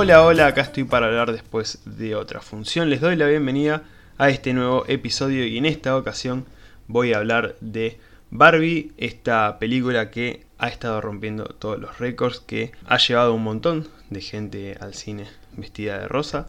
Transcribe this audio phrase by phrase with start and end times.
[0.00, 2.88] Hola, hola, acá estoy para hablar después de otra función.
[2.88, 3.82] Les doy la bienvenida
[4.16, 6.46] a este nuevo episodio y en esta ocasión
[6.86, 7.98] voy a hablar de
[8.30, 13.88] Barbie, esta película que ha estado rompiendo todos los récords, que ha llevado un montón
[14.08, 15.26] de gente al cine
[15.56, 16.46] vestida de rosa.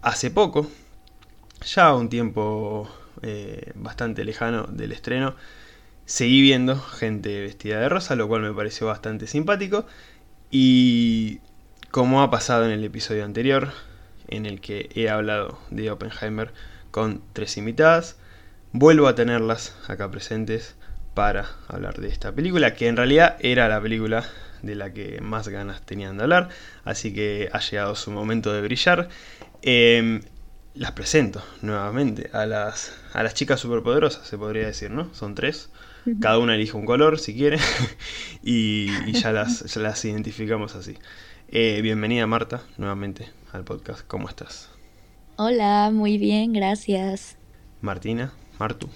[0.00, 0.66] Hace poco,
[1.66, 2.88] ya un tiempo
[3.20, 5.36] eh, bastante lejano del estreno,
[6.06, 9.84] seguí viendo gente vestida de rosa, lo cual me pareció bastante simpático.
[10.50, 11.40] Y
[11.92, 13.70] como ha pasado en el episodio anterior,
[14.26, 16.50] en el que he hablado de Oppenheimer
[16.90, 18.16] con tres invitadas,
[18.72, 20.74] vuelvo a tenerlas acá presentes
[21.12, 24.24] para hablar de esta película, que en realidad era la película
[24.62, 26.48] de la que más ganas tenían de hablar,
[26.84, 29.10] así que ha llegado su momento de brillar.
[29.60, 30.22] Em,
[30.74, 35.12] las presento nuevamente a las, a las chicas superpoderosas, se podría decir, ¿no?
[35.12, 35.68] Son tres.
[36.20, 37.58] Cada una elige un color si quiere
[38.42, 40.96] y, ya, las, las identificamos así.
[41.54, 44.06] Eh, bienvenida Marta nuevamente al podcast.
[44.06, 44.70] ¿Cómo estás?
[45.36, 47.36] Hola, muy bien, gracias.
[47.82, 48.88] Martina, Martu,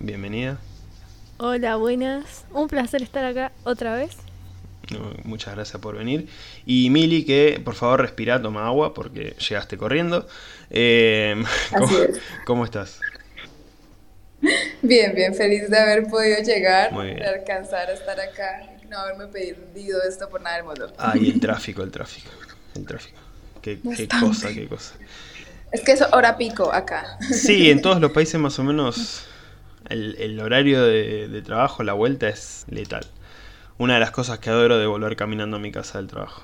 [0.00, 0.58] bienvenida.
[1.36, 2.46] Hola, buenas.
[2.50, 4.16] Un placer estar acá otra vez.
[5.24, 6.30] muchas gracias por venir.
[6.64, 10.26] Y Mili, que por favor respira, toma agua porque llegaste corriendo.
[10.70, 11.36] Eh,
[12.46, 13.00] ¿cómo, estás?
[14.80, 20.02] Bien, bien, feliz de haber podido llegar, de alcanzar a estar acá, no haberme perdido
[20.02, 20.92] esto por nada del mundo.
[20.98, 22.30] Ah, y el tráfico, el tráfico,
[22.74, 23.18] el tráfico.
[23.62, 24.94] Qué, qué cosa, qué cosa.
[25.72, 27.18] Es que es hora pico acá.
[27.20, 29.26] Sí, en todos los países más o menos
[29.88, 33.06] el, horario de, trabajo, la vuelta es letal.
[33.76, 36.42] Una de las cosas que adoro de volver caminando a mi casa del trabajo.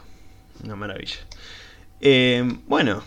[0.63, 1.17] Una maravilla.
[2.01, 3.03] Eh, bueno,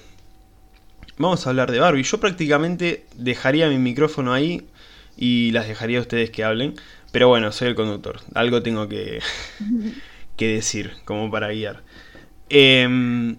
[1.18, 2.04] vamos a hablar de Barbie.
[2.04, 4.68] Yo prácticamente dejaría mi micrófono ahí
[5.16, 6.76] y las dejaría a ustedes que hablen.
[7.12, 8.22] Pero bueno, soy el conductor.
[8.34, 9.20] Algo tengo que,
[10.38, 11.84] que decir como para guiar.
[12.50, 13.38] Em,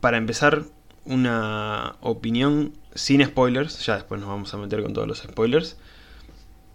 [0.00, 0.64] para empezar,
[1.04, 5.76] una opinión sin spoilers, ya después nos vamos a meter con todos los spoilers,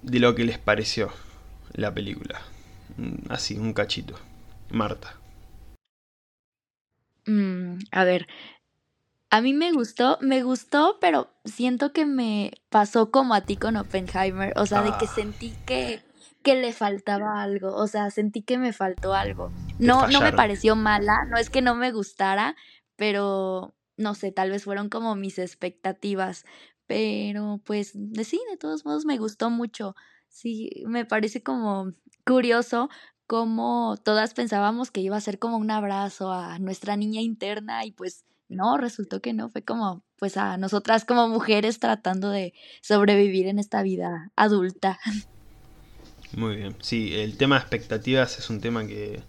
[0.02, 1.12] de lo que les pareció
[1.74, 2.42] la película.
[2.98, 4.16] Mm, así, un cachito.
[4.70, 5.16] Marta.
[7.26, 8.28] Mm, a ver,
[9.30, 13.76] a mí me gustó, me gustó, pero siento que me pasó como a ti con
[13.76, 15.14] Oppenheimer, o sea, de que ah.
[15.14, 16.02] sentí que,
[16.44, 19.52] que le faltaba algo, o sea, sentí que me faltó algo.
[19.80, 22.56] No, no me pareció mala, no es que no me gustara,
[22.96, 26.46] pero no sé, tal vez fueron como mis expectativas,
[26.86, 29.96] pero pues de sí, de todos modos me gustó mucho.
[30.30, 31.92] Sí, me parece como
[32.26, 32.90] curioso
[33.26, 37.92] cómo todas pensábamos que iba a ser como un abrazo a nuestra niña interna y
[37.92, 43.48] pues no, resultó que no, fue como pues a nosotras como mujeres tratando de sobrevivir
[43.48, 45.00] en esta vida adulta.
[46.36, 49.22] Muy bien, sí, el tema de expectativas es un tema que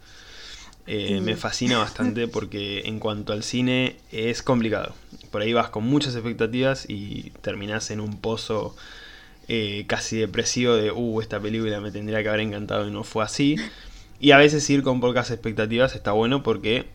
[0.86, 4.94] eh, me fascina bastante porque en cuanto al cine es complicado.
[5.30, 8.74] Por ahí vas con muchas expectativas y terminás en un pozo
[9.48, 13.24] eh, casi depresivo de, uh, esta película me tendría que haber encantado y no fue
[13.24, 13.56] así.
[14.20, 16.86] Y a veces ir con pocas expectativas está bueno porque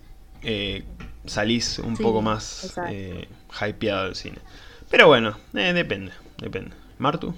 [0.41, 0.83] eh,
[1.25, 2.75] salís un poco más
[3.61, 4.37] hypeado del cine.
[4.89, 6.71] Pero bueno, depende, depende.
[6.97, 7.33] ¿Martu?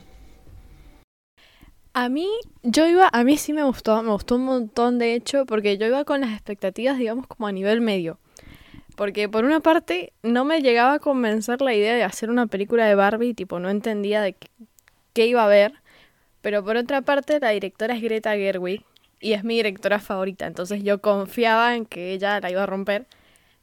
[1.94, 2.28] A mí,
[2.62, 5.88] yo iba, a mí sí me gustó, me gustó un montón de hecho, porque yo
[5.88, 8.20] iba con las expectativas, digamos, como a nivel medio.
[8.98, 12.86] Porque por una parte no me llegaba a convencer la idea de hacer una película
[12.86, 14.36] de Barbie, tipo, no entendía de
[15.14, 15.74] qué, iba a ver.
[16.42, 18.84] Pero por otra parte, la directora es Greta Gerwig
[19.22, 23.06] y es mi directora favorita, entonces yo confiaba en que ella la iba a romper.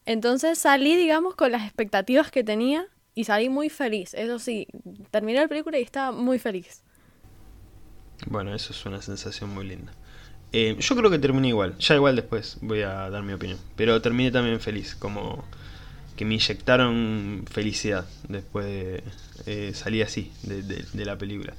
[0.07, 4.15] Entonces salí, digamos, con las expectativas que tenía y salí muy feliz.
[4.15, 4.67] Eso sí,
[5.11, 6.83] terminé la película y estaba muy feliz.
[8.27, 9.93] Bueno, eso es una sensación muy linda.
[10.53, 11.77] Eh, yo creo que terminé igual.
[11.79, 13.59] Ya igual después voy a dar mi opinión.
[13.77, 14.95] Pero terminé también feliz.
[14.95, 15.45] Como
[16.17, 19.05] que me inyectaron felicidad después de
[19.47, 21.55] eh, salir así de, la película.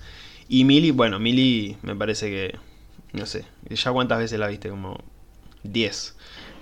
[0.47, 2.59] Y Milly, bueno, Milly me parece que,
[3.13, 5.03] no sé, ya cuántas veces la viste, como
[5.63, 6.15] 10.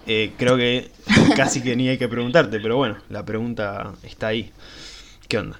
[0.07, 0.89] Eh, creo que
[1.36, 4.51] casi que ni hay que preguntarte, pero bueno, la pregunta está ahí.
[5.27, 5.59] ¿Qué onda?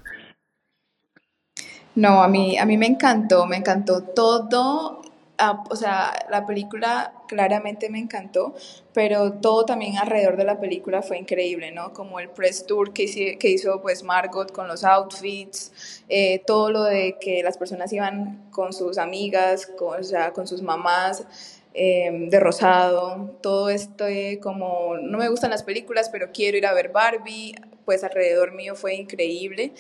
[1.96, 5.02] No, a mí, a mí me encantó, me encantó todo.
[5.38, 8.54] Ah, o sea, la película claramente me encantó,
[8.94, 11.94] pero todo también alrededor de la película fue increíble, ¿no?
[11.94, 16.70] Como el press tour que, hizo, que hizo pues Margot con los outfits, eh, todo
[16.70, 21.26] lo de que las personas iban con sus amigas, con, o sea, con sus mamás,
[21.74, 24.06] em, de rosado, todo esto
[24.42, 28.76] como, no me gustan las películas, pero quiero ir a ver Barbie, pues alrededor mío
[28.76, 29.74] fue increíble.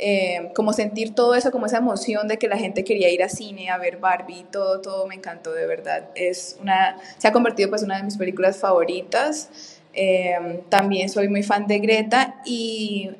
[0.00, 3.28] Eh, como sentir todo eso, como esa emoción de que la gente quería ir a
[3.28, 6.10] cine a ver Barbie, todo, todo me encantó de verdad.
[6.16, 9.80] Es una, se ha convertido pues una de mis películas favoritas.
[9.92, 13.10] Em, también soy muy fan de Greta y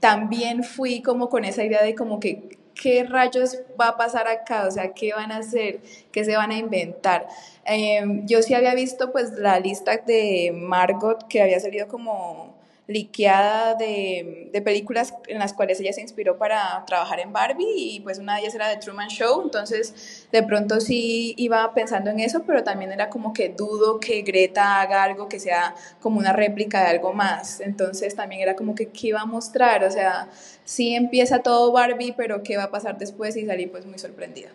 [0.00, 4.66] también fui como con esa idea de como que qué rayos va a pasar acá,
[4.66, 5.80] o sea, qué van a hacer,
[6.12, 7.26] qué se van a inventar.
[7.64, 12.53] Em, yo sí había visto pues la lista de Margot que había salido como
[12.86, 18.00] liqueada de, de, películas en las cuales ella se inspiró para trabajar en Barbie y
[18.00, 22.20] pues una de ellas era The Truman Show, entonces de pronto sí iba pensando en
[22.20, 26.34] eso, pero también era como que dudo que Greta haga algo que sea como una
[26.34, 30.28] réplica de algo más, entonces también era como que qué iba a mostrar, o sea,
[30.64, 34.50] sí empieza todo Barbie, pero qué va a pasar después y salí pues muy sorprendida.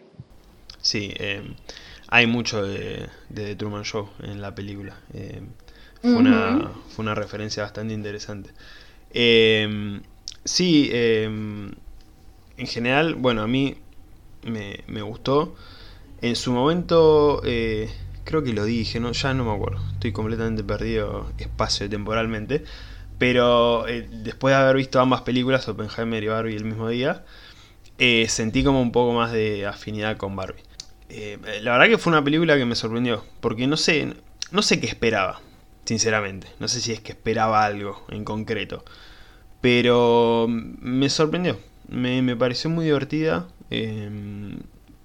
[0.81, 1.41] Sí, eh,
[2.07, 4.97] hay mucho de, de, The Truman Show en la película.
[5.13, 5.41] Eh,
[6.01, 8.51] fue, una, fue una referencia bastante interesante.
[9.11, 10.01] Eh,
[10.43, 11.25] sí, eh,
[12.59, 13.77] en general, bueno, a mí
[14.43, 15.55] me, me gustó.
[16.21, 17.89] En su momento, eh,
[18.25, 19.11] creo que lo dije, ¿no?
[19.13, 19.81] ya no me acuerdo.
[19.93, 22.63] Estoy completamente perdido espacio temporalmente.
[23.17, 27.25] Pero eh, después de haber visto ambas películas, Oppenheimer y Barbie el mismo día,
[27.97, 30.63] eh, sentí como un poco más de afinidad con Barbie.
[31.63, 34.13] La verdad que fue una película que me sorprendió, porque no sé,
[34.51, 35.41] no sé qué esperaba
[35.85, 36.47] sinceramente.
[36.59, 38.83] No sé si es que esperaba algo en concreto.
[39.61, 41.59] Pero me sorprendió.
[41.87, 43.47] Me, me pareció muy divertida.
[43.71, 44.09] Eh,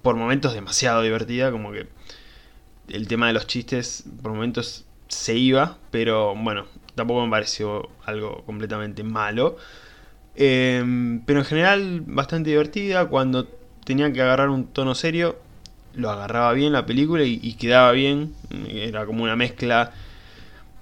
[0.01, 1.51] por momentos demasiado divertida.
[1.51, 1.87] Como que
[2.89, 5.77] el tema de los chistes por momentos se iba.
[5.91, 9.57] Pero bueno, tampoco me pareció algo completamente malo.
[10.35, 13.07] Eh, pero en general bastante divertida.
[13.07, 13.47] Cuando
[13.83, 15.37] tenía que agarrar un tono serio,
[15.95, 18.35] lo agarraba bien la película y quedaba bien.
[18.69, 19.93] Era como una mezcla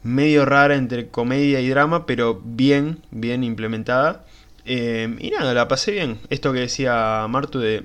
[0.03, 4.25] medio rara entre comedia y drama, pero bien, bien implementada.
[4.65, 6.19] Eh, y nada, la pasé bien.
[6.29, 7.83] Esto que decía Martu de,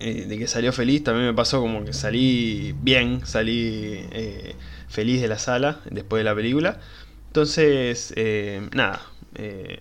[0.00, 4.54] eh, de que salió feliz, también me pasó como que salí bien, salí eh,
[4.88, 6.80] feliz de la sala después de la película.
[7.28, 9.02] Entonces, eh, nada,
[9.34, 9.80] eh,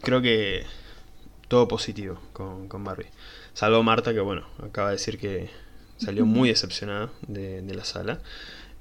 [0.00, 0.64] creo que
[1.48, 3.06] todo positivo con, con Barbie.
[3.54, 5.50] Salvo Marta, que bueno, acaba de decir que
[5.96, 8.20] salió muy decepcionada de, de la sala.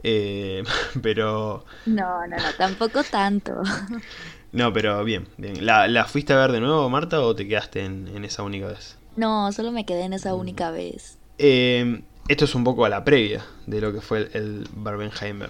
[0.07, 0.63] Eh,
[1.01, 1.65] pero.
[1.87, 3.61] No, no, no, tampoco tanto.
[4.51, 5.65] No, pero bien, bien.
[5.65, 8.67] ¿La, ¿La, fuiste a ver de nuevo, Marta, o te quedaste en, en esa única
[8.67, 8.97] vez?
[9.17, 11.17] No, solo me quedé en esa única vez.
[11.39, 15.49] Eh, esto es un poco a la previa de lo que fue el, el Barbenheimer.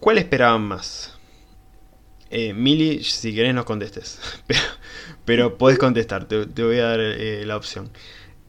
[0.00, 1.16] ¿Cuál esperaban más?
[2.28, 4.18] Eh, Mili, si querés nos contestes.
[4.48, 4.60] Pero,
[5.24, 7.90] pero podés contestar, te, te voy a dar eh, la opción.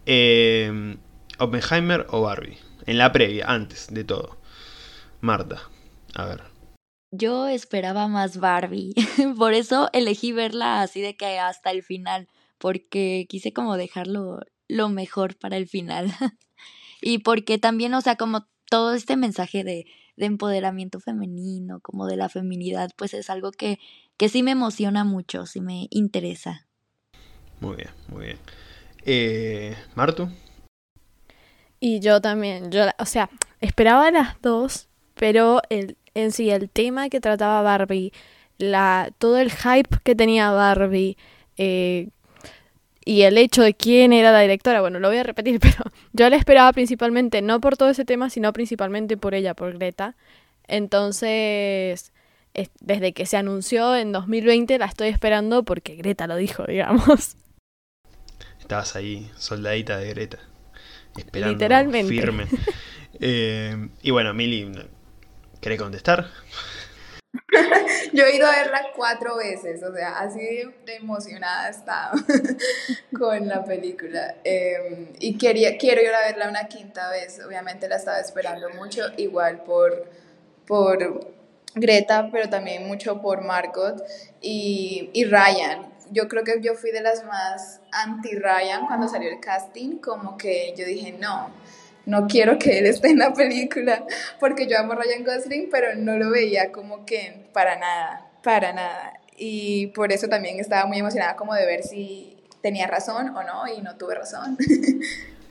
[0.08, 0.98] Eh,
[1.38, 2.58] ¿Oppenheimer o Barbie?
[2.88, 4.37] En la previa, antes de todo.
[5.22, 5.62] Marta,
[6.16, 6.44] a ver.
[7.12, 8.94] Yo esperaba más Barbie,
[9.38, 12.28] por eso elegí verla así de que hasta el final,
[12.58, 16.12] porque quise como dejarlo lo mejor para el final.
[17.02, 19.86] y porque también, o sea, como todo este mensaje de,
[20.18, 23.80] de, empoderamiento femenino, como de la feminidad, pues es algo que,
[24.18, 26.68] que sí me emociona mucho, sí me interesa.
[27.60, 28.38] Muy bien, muy bien.
[29.06, 30.30] Eh, ¿Martu?
[31.80, 33.30] Y yo también, yo, o sea,
[33.62, 34.87] esperaba las dos,
[35.20, 38.12] pero el, en sí el tema que trataba Barbie,
[38.58, 41.18] la, todo el hype que tenía Barbie
[41.58, 42.10] eh,
[43.06, 45.84] y el hecho de quién era la directora, bueno, lo voy a repetir, pero
[46.14, 50.16] yo la esperaba principalmente no por todo ese tema, sino principalmente por ella, por Greta.
[50.68, 52.12] Entonces,
[52.54, 57.38] es, desde que se anunció en 2020 la estoy esperando porque Greta lo dijo, digamos.
[58.60, 60.40] Estabas ahí, soldadita de Greta,
[61.16, 62.10] esperando Literalmente.
[62.10, 62.48] firme.
[63.22, 64.70] eh, y bueno, Mili,
[65.62, 66.28] ¿Querés contestar?
[68.14, 70.40] Yo he ido a verla cuatro veces, o sea, así
[70.86, 72.12] de emocionada estaba
[73.18, 74.36] con la película.
[74.44, 79.04] Eh, y quería, quiero ir a verla una quinta vez, obviamente la estaba esperando mucho,
[79.18, 80.10] igual por,
[80.66, 81.32] por
[81.76, 84.04] Greta, pero también mucho por Margot
[84.42, 85.94] y, y Ryan.
[86.12, 90.74] Yo creo que yo fui de las más anti-Ryan cuando salió el casting, como que
[90.78, 91.52] yo dije, no,
[92.08, 94.06] no quiero que él esté en la película,
[94.40, 98.74] porque yo amo a Ryan Gosling, pero no lo veía como que para nada, para
[98.74, 99.14] nada.
[99.38, 103.68] Y por eso también estaba muy emocionada como de ver si tenía razón o no,
[103.68, 104.58] y no tuve razón.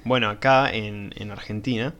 [0.04, 1.92] Bueno, acá en, en Argentina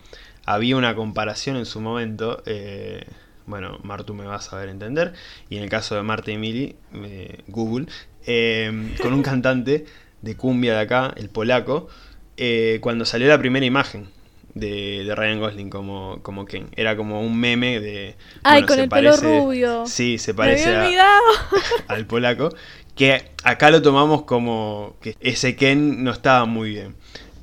[0.44, 3.04] había una comparación en su momento, eh,
[3.46, 5.12] bueno, Martu me va a saber entender,
[5.50, 7.86] y en el caso de Marta y Mili, eh, Google,
[8.24, 9.86] eh, con un cantante
[10.22, 11.88] de cumbia de acá, el polaco,
[12.36, 14.08] eh, cuando salió la primera imagen
[14.56, 16.68] de, de, Ryan Gosling como, como Ken.
[16.74, 18.16] Era como un meme de.
[18.42, 19.86] Ay, bueno, con el parece, pelo rubio.
[19.86, 21.20] Sí, se parece a,
[21.88, 22.48] al polaco.
[22.94, 26.96] Que acá lo tomamos como que ese Ken no estaba muy bien.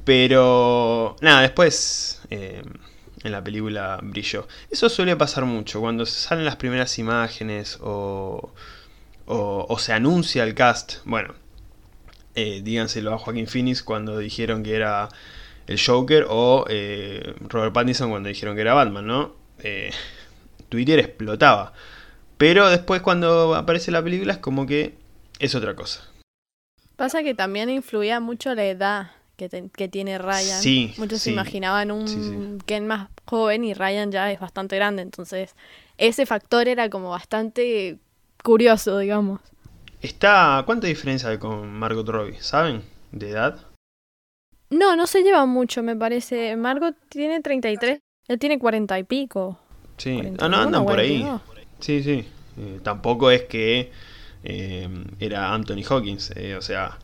[0.04, 1.16] Pero.
[1.22, 2.22] Nada, después.
[2.32, 2.64] Eh,
[3.24, 4.48] en la película brilló.
[4.70, 8.52] Eso suele pasar mucho, cuando salen las primeras imágenes o,
[9.28, 10.96] o, se anuncia el cast.
[11.06, 11.34] Bueno,
[12.36, 15.08] eh, díganselo a Joaquín Phoenix cuando dijeron que era
[15.68, 19.36] el Joker o eh, Robert Pattinson cuando dijeron que era Batman, ¿no?
[19.60, 19.92] Eh,
[20.70, 21.74] Twitter explotaba.
[22.38, 24.96] Pero después cuando aparece la película es como que
[25.40, 26.10] es otra cosa.
[26.96, 30.62] Pasa que también influía mucho la edad que, que tiene Ryan.
[30.62, 35.56] Sí, Muchos se imaginaban un Ken más joven y Ryan ya es bastante grande, entonces
[35.98, 37.98] ese factor era como bastante
[38.44, 39.40] curioso, digamos.
[40.02, 42.38] Está, ¿cuánta diferencia hay con Margot Robbie?
[42.42, 42.84] ¿Saben?
[43.12, 43.73] ¿De edad?
[44.74, 46.56] No, no se lleva mucho, me parece.
[46.56, 49.60] Margot tiene 33, él tiene 40 y pico.
[49.98, 51.26] Sí, ah, no, andan por ahí.
[51.80, 52.28] Sí, sí.
[52.58, 53.92] Eh, tampoco es que
[54.44, 54.88] eh,
[55.20, 56.98] era Anthony Hawkins, eh, o sea,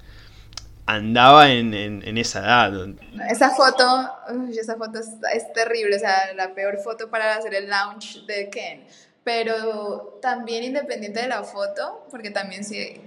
[0.86, 2.90] andaba en, en, esa edad.
[3.30, 4.10] Esa foto,
[4.52, 8.86] esa foto es, terrible, o sea, la peor foto para hacer el launch de Ken.
[9.24, 13.00] Pero también independiente de la foto, porque también sí,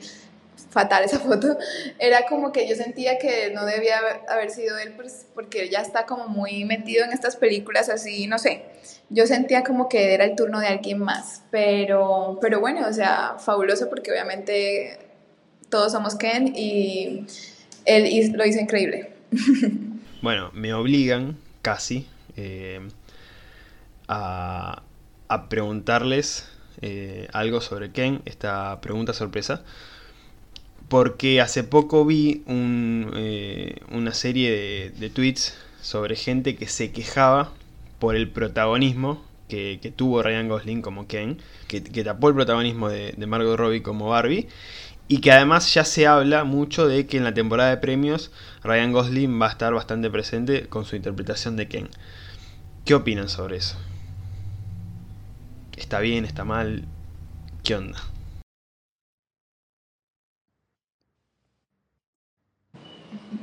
[0.73, 1.57] fatal esa foto,
[1.99, 3.99] era como que yo sentía que no debía
[4.29, 8.27] haber, sido él, pues, porque él ya está como muy metido en estas películas así,
[8.27, 8.65] no sé.
[9.11, 13.37] Yo sentía como que era el turno de alguien más, pero, pero bueno, o sea,
[13.39, 14.99] fabuloso porque obviamente
[15.69, 17.27] todos somos Ken y
[17.85, 19.13] él lo hizo increíble.
[20.23, 22.79] Bueno, me obligan casi eh,
[24.07, 24.83] a,
[25.51, 26.49] preguntarles
[26.81, 29.65] eh, algo sobre Ken, esta pregunta sorpresa,
[30.93, 37.51] porque hace poco vi eh, una serie de, tweets sobre gente que se quejaba
[37.99, 43.27] por el protagonismo que, tuvo Ryan Gosling como Ken, que, tapó el protagonismo de, de
[43.27, 44.49] Margot Robbie como Barbie,
[45.09, 48.31] y que además ya se habla mucho de que en la temporada de premios
[48.63, 51.89] Ryan Gosling va a estar bastante presente con su interpretación de Ken.
[52.85, 53.79] ¿Qué opinan sobre eso?
[55.75, 56.27] ¿Está bien?
[56.27, 56.85] ¿Está mal?
[57.63, 58.12] ¿Qué onda?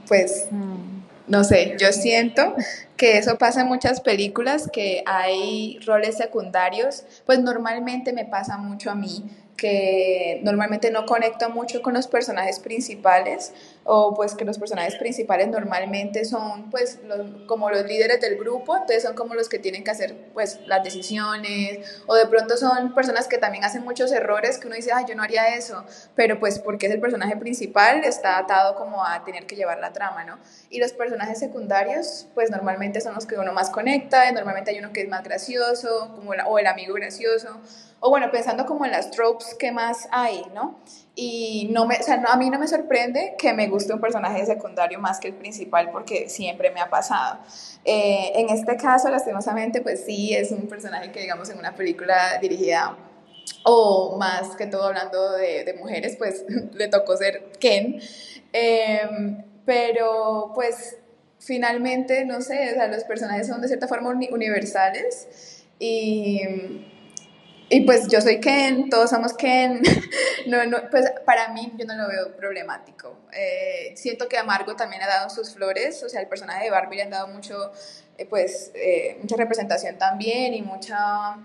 [0.08, 0.48] Pues
[1.28, 2.56] no sé, yo siento
[2.98, 8.90] que eso pasa en muchas películas, que hay roles secundarios, pues normalmente me pasa mucho
[8.90, 9.24] a mí,
[9.56, 13.54] que normalmente no conecta mucho con los personajes principales
[13.92, 17.00] o pues que los personajes principales normalmente son pues
[17.48, 20.84] como los líderes del grupo, entonces son como los que tienen que hacer pues las
[20.84, 25.06] decisiones o de pronto son personas que también hacen muchos errores que uno dice, ay,
[25.10, 29.26] yo no haría eso, pero pues porque es el personaje principal está atado como a
[29.26, 30.38] tener que llevar la trama, ¿no?
[30.70, 34.94] Y los personajes secundarios pues normalmente son los que uno más conecta, normalmente hay uno
[34.94, 37.60] que es más gracioso como o el amigo gracioso
[38.02, 40.80] o bueno, pensando como en las tropes que más hay, ¿no?
[41.22, 44.46] Y no me, o sea, a mí no me sorprende que me guste un personaje
[44.46, 47.40] secundario más que el principal porque siempre me ha pasado.
[47.84, 52.38] Eh, en este caso, lastimosamente, pues sí, es un personaje que digamos en una película
[52.42, 52.96] dirigida
[53.66, 58.00] o más que todo hablando de, mujeres, pues le tocó ser Ken.
[58.54, 61.00] Em, pero pues
[61.38, 66.40] finalmente, no sé, o sea, los personajes son de cierta forma universales y
[67.70, 69.82] y pues yo soy Ken, todos somos Ken.
[70.48, 73.16] no, no, pues para mí yo no lo veo problemático.
[73.32, 76.72] Eh, siento que a Margot también ha dado sus flores, o sea, el personaje de
[76.72, 77.72] Barbie le han dado mucho,
[78.18, 81.38] eh, pues, eh, mucha representación también y mucha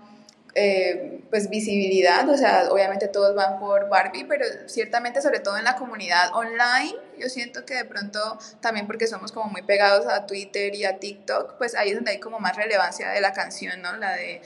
[1.29, 5.75] pues visibilidad, o sea, obviamente todos van por Barbie, pero ciertamente sobre todo en la
[5.75, 10.73] comunidad online, yo siento que de pronto también porque somos como muy pegados a Twitter
[10.73, 13.97] y a TikTok, pues ahí es donde hay como más relevancia de la canción, ¿no?
[13.97, 14.41] La de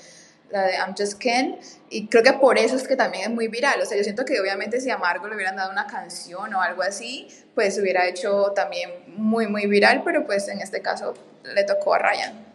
[0.51, 1.57] la de I'm Just Ken,
[1.89, 3.81] y creo que por eso es que también es muy viral.
[3.81, 6.61] O sea, yo siento que obviamente si a Margo le hubieran dado una canción o
[6.61, 11.13] algo así, pues se hubiera hecho también muy, muy viral, pero pues en este caso
[11.43, 12.53] le tocó a Ryan.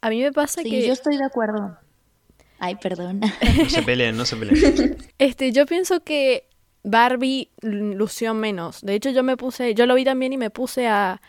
[0.00, 0.86] A mí me pasa sí, que...
[0.86, 1.78] yo estoy de acuerdo.
[2.58, 3.20] Ay, perdón.
[3.58, 4.96] No se peleen, no se peleen.
[5.18, 6.46] Este, yo pienso que
[6.82, 8.82] Barbie lució menos.
[8.82, 11.20] De hecho, yo me puse, yo lo vi también y me puse a,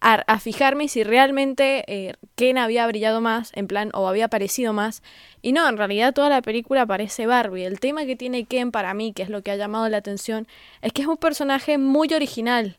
[0.00, 5.02] a, fijarme si realmente eh, Ken había brillado más, en plan, o había aparecido más.
[5.42, 7.64] Y no, en realidad toda la película parece Barbie.
[7.64, 10.46] El tema que tiene Ken para mí, que es lo que ha llamado la atención,
[10.80, 12.78] es que es un personaje muy original.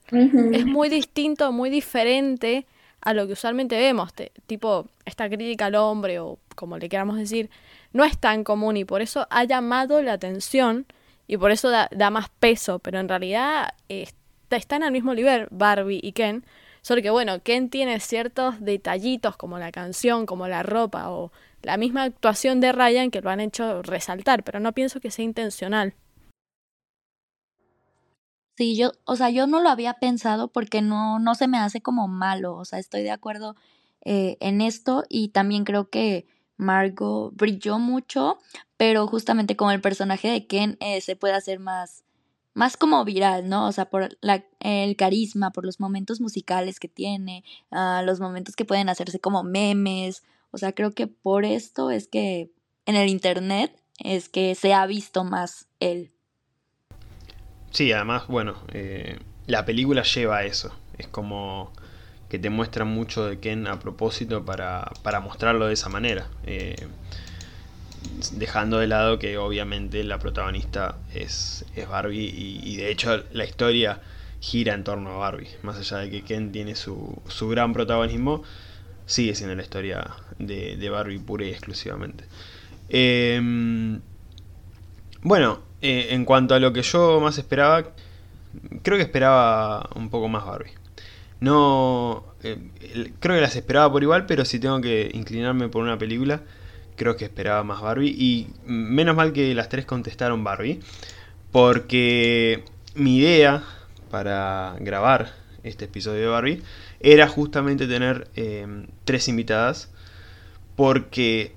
[0.52, 2.66] Es muy distinto, muy diferente
[3.02, 4.14] a lo que usualmente vemos.
[4.48, 7.52] tipo, esta crítica al hombre, o como le queramos decir,
[7.94, 10.88] no es tan común y por eso ha llamado la atención
[11.28, 12.80] y por eso da, más peso.
[12.80, 14.08] Pero en realidad eh,
[14.50, 16.44] están al mismo nivel Barbie y Ken
[16.82, 21.78] Solo que bueno, Ken tiene ciertos detallitos como la canción, como la ropa o la
[21.78, 25.94] misma actuación de Ryan que lo han hecho resaltar, pero no pienso que sea intencional.
[28.58, 31.82] Sí, yo, o sea, yo no lo había pensado porque no, no se me hace
[31.82, 33.56] como malo, o sea, estoy de acuerdo
[34.04, 36.26] eh, en esto y también creo que
[36.58, 38.40] Margot brilló mucho,
[38.78, 42.04] pero justamente como el personaje de Ken eh, se puede hacer más,
[42.54, 43.68] más como viral, ¿no?
[43.68, 48.56] O sea, por la, el carisma, por los momentos musicales que tiene, uh, los momentos
[48.56, 52.52] que pueden hacerse como memes, o sea, creo que por esto es que
[52.86, 56.12] en el internet es que se ha visto más él.
[57.72, 60.76] Sí, además, bueno, eh, la película lleva a eso.
[60.98, 61.72] Es como
[62.28, 66.28] que te muestra mucho de Ken a propósito para, para mostrarlo de esa manera.
[66.44, 66.88] Eh,
[68.34, 72.32] dejando de lado que obviamente la protagonista es, es Barbie
[72.64, 74.02] y, de hecho la historia
[74.40, 75.50] gira en torno a Barbie.
[75.62, 78.44] Más allá de que Ken tiene su, su gran protagonismo,
[79.06, 82.26] sigue siendo la historia de, Barbie pura y exclusivamente.
[82.90, 84.02] Em,
[85.22, 87.92] bueno, eh, en cuanto a lo que yo más esperaba,
[88.84, 90.72] creo que esperaba un poco más Barbie.
[91.40, 92.58] No, eh,
[93.20, 96.42] creo que las esperaba por igual, pero si tengo que inclinarme por una película,
[96.96, 98.16] creo que esperaba más Barbie.
[98.18, 100.80] Y menos mal que las tres contestaron Barbie,
[101.52, 102.64] porque
[102.96, 103.64] mi idea
[104.10, 105.34] para grabar
[105.64, 106.64] este episodio de Barbie
[107.00, 109.90] era justamente tener eh, tres invitadas,
[110.76, 111.54] porque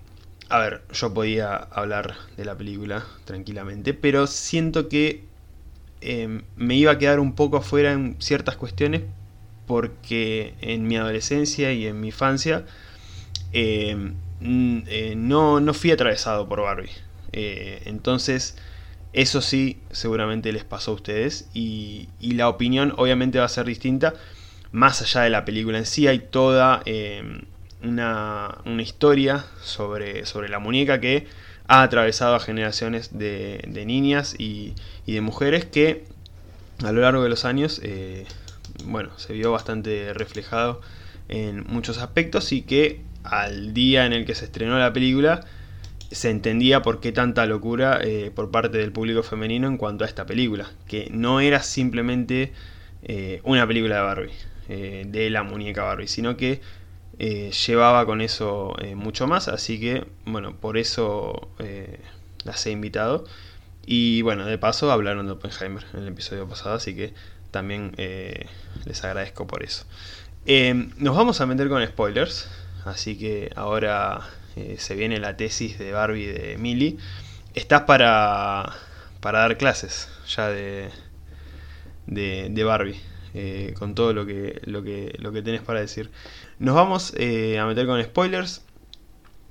[0.49, 5.25] a ver, yo podía hablar de la película tranquilamente, pero siento que
[6.01, 9.03] em, me iba a quedar un poco afuera en ciertas cuestiones
[9.67, 12.67] porque en mi adolescencia y en mi infancia
[13.53, 14.15] em,
[14.45, 16.91] eh, no, no, fui atravesado por Barbie.
[17.33, 18.57] Eh, entonces,
[19.13, 23.67] eso sí, seguramente les pasó a ustedes y, y, la opinión obviamente va a ser
[23.67, 24.15] distinta.
[24.73, 27.43] Más allá de la película en sí, hay toda em,
[27.83, 31.27] una, historia sobre, sobre la muñeca que
[31.67, 34.75] ha atravesado a generaciones de, niñas y,
[35.07, 36.05] de mujeres que
[36.83, 38.27] a lo largo de los años eh,
[38.85, 40.81] bueno, se vio bastante reflejado
[41.29, 45.45] en muchos aspectos y que al día en el que se estrenó la película
[46.11, 50.07] se entendía por qué tanta locura eh, por parte del público femenino en cuanto a
[50.07, 52.53] esta película, que no era simplemente
[53.03, 54.33] eh, una película de Barbie,
[54.69, 56.61] de la muñeca Barbie, sino que
[57.19, 62.01] eh, llevaba con eso eh, mucho más, así que bueno, por eso eh,
[62.45, 63.25] las he invitado.
[63.87, 67.13] Y bueno, de paso hablaron de Oppenheimer en el episodio pasado, así que
[67.51, 69.85] también les agradezco por eso.
[70.97, 72.49] nos vamos a meter con spoilers,
[72.85, 74.21] así que ahora
[74.77, 76.97] se viene la tesis de Barbie de Millie.
[77.55, 78.73] Estás para,
[79.21, 80.91] para dar clases ya de,
[82.07, 83.01] de, Barbie.
[83.35, 86.11] Eh, con todo lo que, lo, que, lo que tenés para decir.
[86.61, 88.63] Nos vamos eh, a meter con spoilers.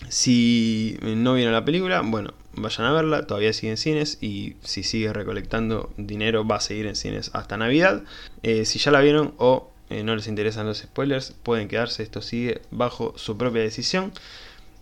[0.08, 4.84] Si no vieron la película, bueno, vayan a verla, todavía sigue en cines y si
[4.84, 8.04] sigue recolectando dinero va a seguir en cines hasta Navidad.
[8.42, 12.62] Eh, si ya la vieron o no les interesan los spoilers, pueden quedarse, esto sigue
[12.72, 14.12] bajo su propia decisión.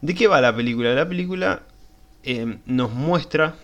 [0.01, 0.93] ¿De qué va la película?
[0.93, 1.63] La película
[2.65, 3.55] nos muestra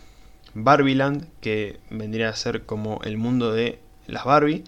[0.53, 4.63] Barbieland, que vendría a ser como el mundo de las Barbie.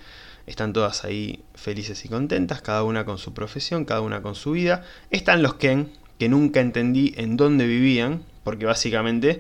[0.46, 4.52] Están todas ahí felices y contentas, cada una con su profesión, cada una con su
[4.52, 4.84] vida.
[5.12, 9.40] Están los Ken, que nunca entendí en dónde vivían, porque básicamente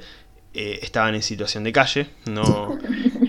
[0.53, 2.77] eh, estaban en situación de calle, no,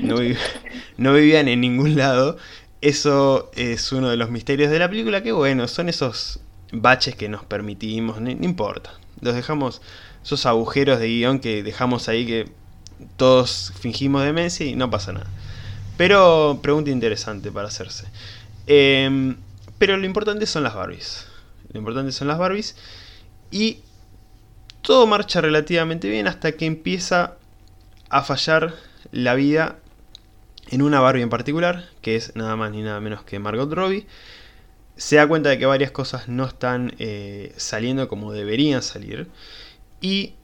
[0.01, 0.17] no,
[1.15, 2.39] vivían en ningún lado.
[2.81, 6.41] Eso es uno de los misterios de la película, que bueno, son esos
[6.73, 8.93] baches que nos permitimos, no, importa.
[9.21, 9.83] Los dejamos,
[10.25, 12.49] esos agujeros de guion que dejamos ahí que
[13.17, 15.27] todos fingimos demencia y no pasa nada.
[15.99, 18.07] Pero pregunta interesante para hacerse.
[18.67, 19.37] Em,
[19.79, 21.27] pero lo importante son las Barbies.
[21.73, 22.77] Lo importante son las Barbies.
[23.51, 23.81] Y
[24.83, 27.35] todo marcha relativamente bien hasta que empieza
[28.09, 28.75] a fallar
[29.13, 29.77] la vida
[30.71, 34.07] en una Barbie en particular, que es nada más ni nada menos que Margot Robbie.
[34.97, 39.29] Se da cuenta de que varias cosas no están eh, saliendo como deberían salir.
[40.01, 40.35] Y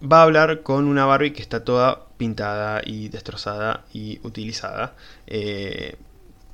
[0.00, 4.94] va a hablar con una Barbie que está toda pintada y destrozada y utilizada,
[5.26, 5.96] eh,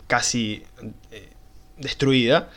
[0.07, 0.63] casi
[1.11, 1.29] eh,
[1.77, 2.49] destruida,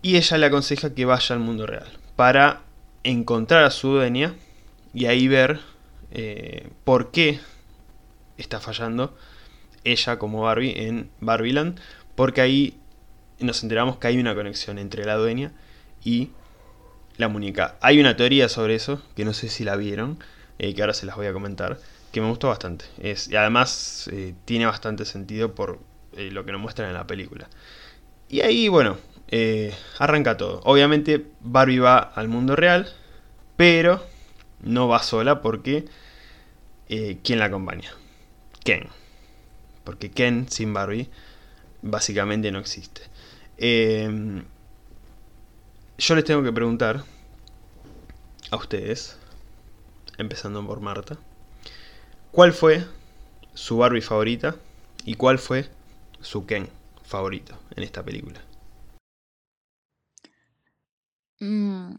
[0.00, 1.86] y ella le aconseja que vaya al mundo real
[2.16, 2.62] para
[3.04, 4.34] encontrar a su dueña
[4.94, 5.60] y ahí ver
[6.84, 7.40] por qué
[8.36, 9.16] está fallando
[9.84, 11.78] ella como Barbie en Barbieland,
[12.14, 12.78] porque ahí
[13.40, 15.52] nos enteramos que hay una conexión entre la dueña
[16.04, 16.30] y
[17.16, 17.76] la muñeca.
[17.80, 20.18] Hay una teoría sobre eso, que no sé si la vieron,
[20.58, 21.78] eh, que ahora se las voy a comentar,
[22.12, 22.84] que me gustó bastante.
[23.00, 25.80] Es, y además eh, tiene bastante sentido por
[26.16, 27.48] eh, lo que nos muestran en la película.
[28.28, 28.96] Y ahí, bueno,
[29.98, 30.60] arranca todo.
[30.64, 32.92] Obviamente Barbie va al mundo real,
[33.56, 34.04] pero
[34.60, 35.86] no va sola porque
[37.22, 37.90] ¿quién la acompaña?
[38.64, 38.88] Ken.
[39.84, 41.08] Porque Ken sin Barbie
[41.82, 43.02] básicamente no existe.
[45.98, 47.04] yo les tengo que preguntar
[48.50, 49.18] a ustedes,
[50.18, 51.18] empezando por Marta,
[52.30, 52.84] ¿cuál fue
[53.54, 54.56] su Barbie favorita
[55.04, 55.68] y cuál fue
[56.20, 56.68] su Ken
[57.02, 58.40] favorito en esta película?
[61.40, 61.96] Mm,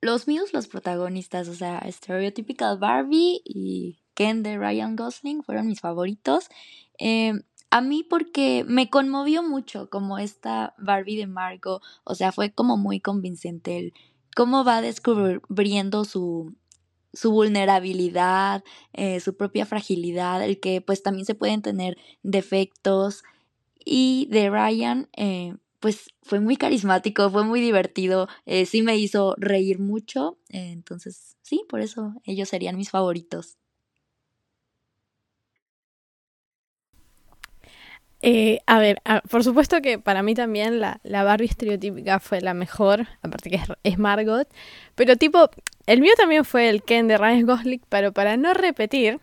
[0.00, 5.80] los míos, los protagonistas, o sea, Stereotypical Barbie y Ken de Ryan Gosling fueron mis
[5.80, 6.48] favoritos.
[6.98, 12.52] Em, a mí porque me conmovió mucho como esta Barbie de Margot, o sea, fue
[12.52, 13.94] como muy convincente el
[14.36, 16.54] cómo va descubriendo su,
[17.12, 23.22] su vulnerabilidad, eh, su propia fragilidad, el que pues también se pueden tener defectos.
[23.84, 29.34] Y de Ryan, eh, pues fue muy carismático, fue muy divertido, eh, sí me hizo
[29.38, 33.58] reír mucho, entonces sí, por eso ellos serían mis favoritos.
[38.24, 42.54] Eh, a ver, por supuesto que para mí también la, la Barbie estereotípica fue la
[42.54, 44.48] mejor, aparte que es, Margot,
[44.94, 45.50] pero tipo,
[45.86, 49.18] el mío también fue el Ken de Ryan Gosling, pero para no repetir,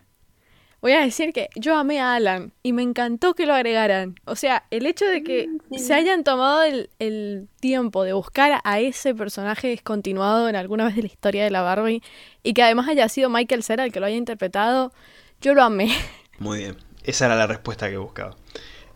[0.81, 4.15] voy a decir que yo amé a Alan y me encantó que lo agregaran.
[4.25, 8.59] O sea, el hecho de que mm, se hayan tomado el, el, tiempo de buscar
[8.62, 12.03] a ese personaje descontinuado en alguna vez de la historia de la Barbie
[12.43, 14.91] y que además haya sido Michael Cera el que lo haya interpretado,
[15.39, 15.89] yo lo amé.
[16.38, 18.35] Muy bien, esa era la respuesta que buscaba.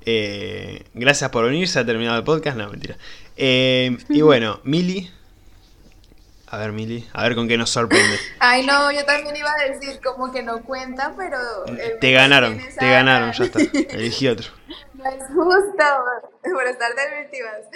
[0.06, 2.98] Eh, gracias por venir, se ha terminado el podcast, no, mentira.
[3.38, 5.10] Eh, y bueno, Mili.
[6.48, 8.20] A ver, Mili, a ver con qué nos sorprende.
[8.40, 11.38] Ay, no, yo también iba a decir como que no cuenta, pero...
[12.00, 13.60] te ganaron, te ganaron, ya está.
[13.90, 14.50] Elegí otro.
[15.04, 15.84] No es justo,
[16.54, 17.68] buenas tardes, divertidas.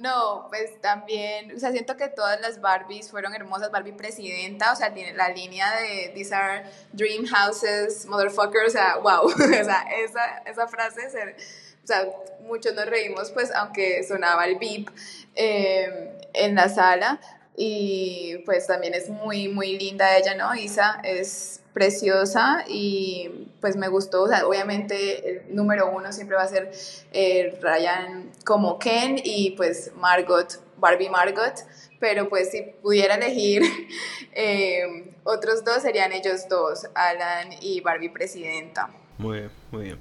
[0.00, 3.70] no, pues también, o sea, siento que todas las Barbies fueron hermosas.
[3.70, 9.24] Barbie presidenta, o sea, la línea de These are dream houses, motherfucker, o sea, wow.
[9.24, 12.06] o sea, esa, esa frase, o sea,
[12.40, 14.90] muchos nos reímos, pues, aunque sonaba el beep
[15.34, 17.18] eh, en la sala.
[17.58, 20.54] Y pues también es muy, muy linda ella, ¿no?
[20.54, 23.28] Isa es preciosa y
[23.60, 26.72] pues me gustó, o sea, obviamente el número uno siempre va a ser
[27.12, 31.52] eh, Ryan como Ken y pues Margot, Barbie Margot,
[32.00, 33.60] pero pues si pudiera elegir
[34.32, 38.88] eh, otros dos serían ellos dos, Alan y Barbie Presidenta.
[39.18, 39.98] Muy bien, muy bien.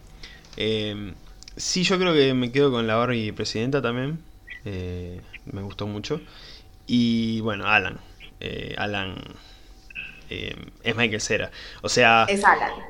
[0.56, 1.14] Eh,
[1.58, 4.24] sí, yo creo que me quedo con la Barbie Presidenta también,
[4.64, 6.22] me gustó mucho.
[6.88, 8.00] Y bueno, Alan,
[8.78, 9.18] Alan
[10.30, 11.52] eh, es Michael Cera.
[11.82, 12.28] O sea,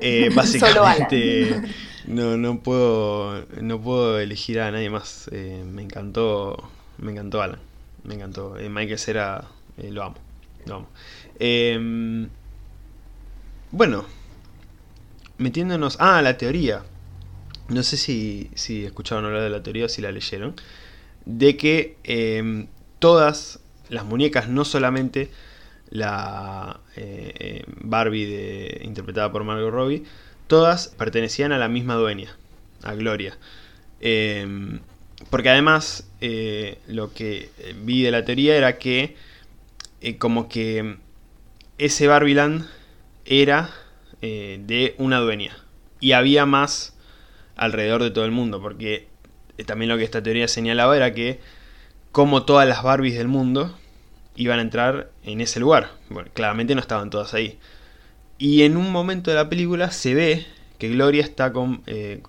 [0.00, 1.62] eh, básicamente
[2.06, 5.28] no, no puedo no puedo elegir a nadie más.
[5.32, 7.60] Eh, me encantó me encantó Alan,
[8.04, 8.56] me encantó.
[8.70, 9.44] Michael Cera
[9.76, 10.16] lo amo,
[10.64, 10.88] lo amo.
[11.38, 12.28] Em,
[13.70, 14.06] bueno,
[15.38, 16.82] metiéndonos ah la teoría.
[17.68, 20.54] No sé si, si escucharon hablar de la teoría o si la leyeron.
[21.24, 22.68] De que em,
[23.00, 25.30] todas las muñecas no solamente
[25.90, 30.04] la eh, eh, Barbie interpretada por Margot Robbie,
[30.46, 32.36] todas pertenecían a la misma dueña,
[32.82, 33.36] a Gloria.
[34.00, 34.80] Em,
[35.30, 37.50] porque además eh, lo que
[37.82, 39.16] vi de la teoría era que
[40.18, 40.96] como que
[41.78, 42.66] ese Barbieland
[43.24, 43.70] era
[44.20, 45.56] de una dueña
[46.00, 46.96] y había más
[47.56, 49.08] alrededor de todo el mundo, porque
[49.66, 51.40] también lo que esta teoría señalaba era que
[52.12, 53.76] como todas las Barbies del mundo
[54.36, 55.90] iban a entrar en ese lugar.
[56.08, 57.58] Bueno, claramente no estaban todas ahí.
[58.38, 60.46] Y en un momento de la película se ve
[60.78, 62.20] que Gloria está con, eh,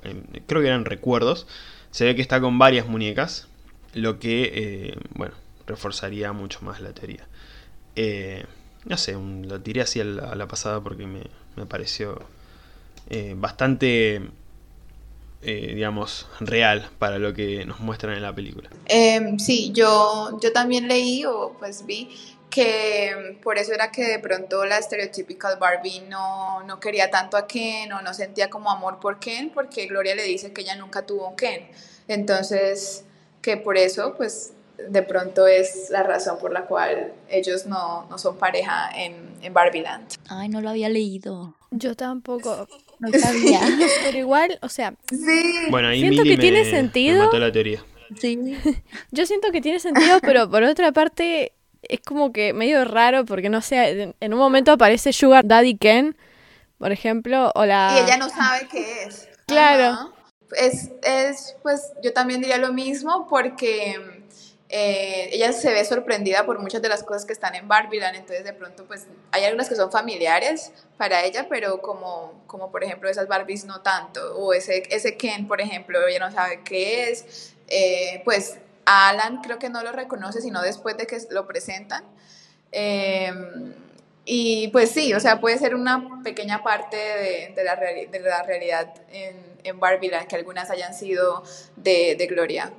[0.47, 1.47] creo que eran recuerdos,
[1.91, 3.47] se ve que está con varias muñecas,
[3.93, 5.33] lo que, eh, bueno,
[5.65, 7.27] reforzaría mucho más la teoría.
[7.95, 8.45] Eh,
[8.85, 12.25] no sé, lo tiré así a la, pasada porque me pareció
[13.35, 14.21] bastante
[15.41, 18.69] eh, digamos, real para lo que nos muestran en la película.
[18.85, 22.09] Em, sí, yo, yo también leí o pues vi
[22.49, 27.45] que por eso era que de pronto la stereotypical Barbie no, no quería tanto a
[27.45, 31.05] Ken o no sentía como amor por Ken porque Gloria le dice que ella nunca
[31.05, 31.67] tuvo un Ken.
[32.07, 33.03] Entonces,
[33.41, 38.17] que por eso pues de pronto es la razón por la cual ellos no, no
[38.17, 40.07] son pareja en, en Barbieland.
[40.29, 41.55] Ay, no lo había leído.
[41.71, 42.67] Yo tampoco.
[42.99, 43.61] No sabía.
[44.03, 45.67] Pero igual, o sea, sí.
[45.69, 47.31] bueno, ahí siento que tiene sentido.
[47.31, 47.83] la teoría.
[48.19, 48.57] Sí.
[49.11, 53.49] Yo siento que tiene sentido, pero por otra parte es como que medio raro porque
[53.49, 56.15] no sé, en un momento aparece Sugar Daddy Ken,
[56.77, 59.27] por ejemplo, o la Y ella no sabe qué es.
[59.45, 60.13] Claro.
[60.55, 64.16] Es, es, pues yo también diría lo mismo porque
[64.69, 68.43] eh, ella se ve sorprendida por muchas de las cosas que están en Barbieland, entonces
[68.43, 73.09] de pronto pues hay algunas que son familiares para ella, pero como, como por ejemplo
[73.09, 77.55] esas Barbies no tanto, o ese, ese Ken por ejemplo, ella no sabe qué es,
[77.69, 82.03] eh, pues Alan creo que no lo reconoce sino después de que lo presentan.
[82.71, 83.73] Em,
[84.25, 88.43] y pues sí, o sea, puede ser una pequeña parte de, de, la, de la,
[88.43, 89.79] realidad en, en
[90.27, 91.43] que algunas hayan sido
[91.77, 92.73] de, de Gloria.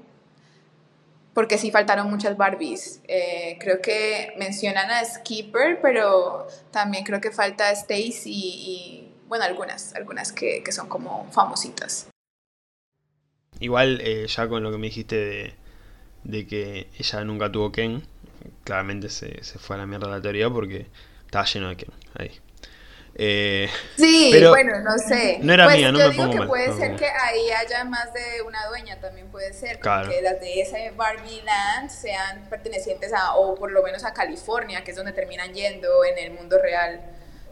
[1.38, 3.00] Porque sí faltaron muchas Barbies.
[3.06, 9.94] Eh, creo que mencionan a Skipper, pero también creo que falta Stacy y, bueno, algunas,
[9.94, 12.08] algunas que, que, son como famositas.
[13.60, 15.54] Igual, eh, ya con lo que me dijiste
[16.24, 18.02] de, que ella nunca tuvo Ken,
[18.64, 20.88] claramente se, se fue a la mierda la teoría porque
[21.24, 22.32] estaba lleno de Ken ahí.
[23.20, 25.38] Eh, sí, pero bueno, no sé.
[25.42, 27.06] No era pues mía, no yo me digo pongo que mal, puede no ser que
[27.06, 29.80] ahí haya más de una dueña, también puede ser.
[29.80, 30.08] Claro.
[30.08, 34.84] Que las de ese Barbie Land sean pertenecientes a, o por lo menos a California,
[34.84, 37.00] que es donde terminan yendo en el mundo real.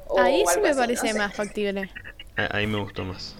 [0.07, 1.19] o Ahí sí me así, parece no sé.
[1.19, 1.91] más factible.
[2.37, 3.35] Ah, Ahí me gustó más.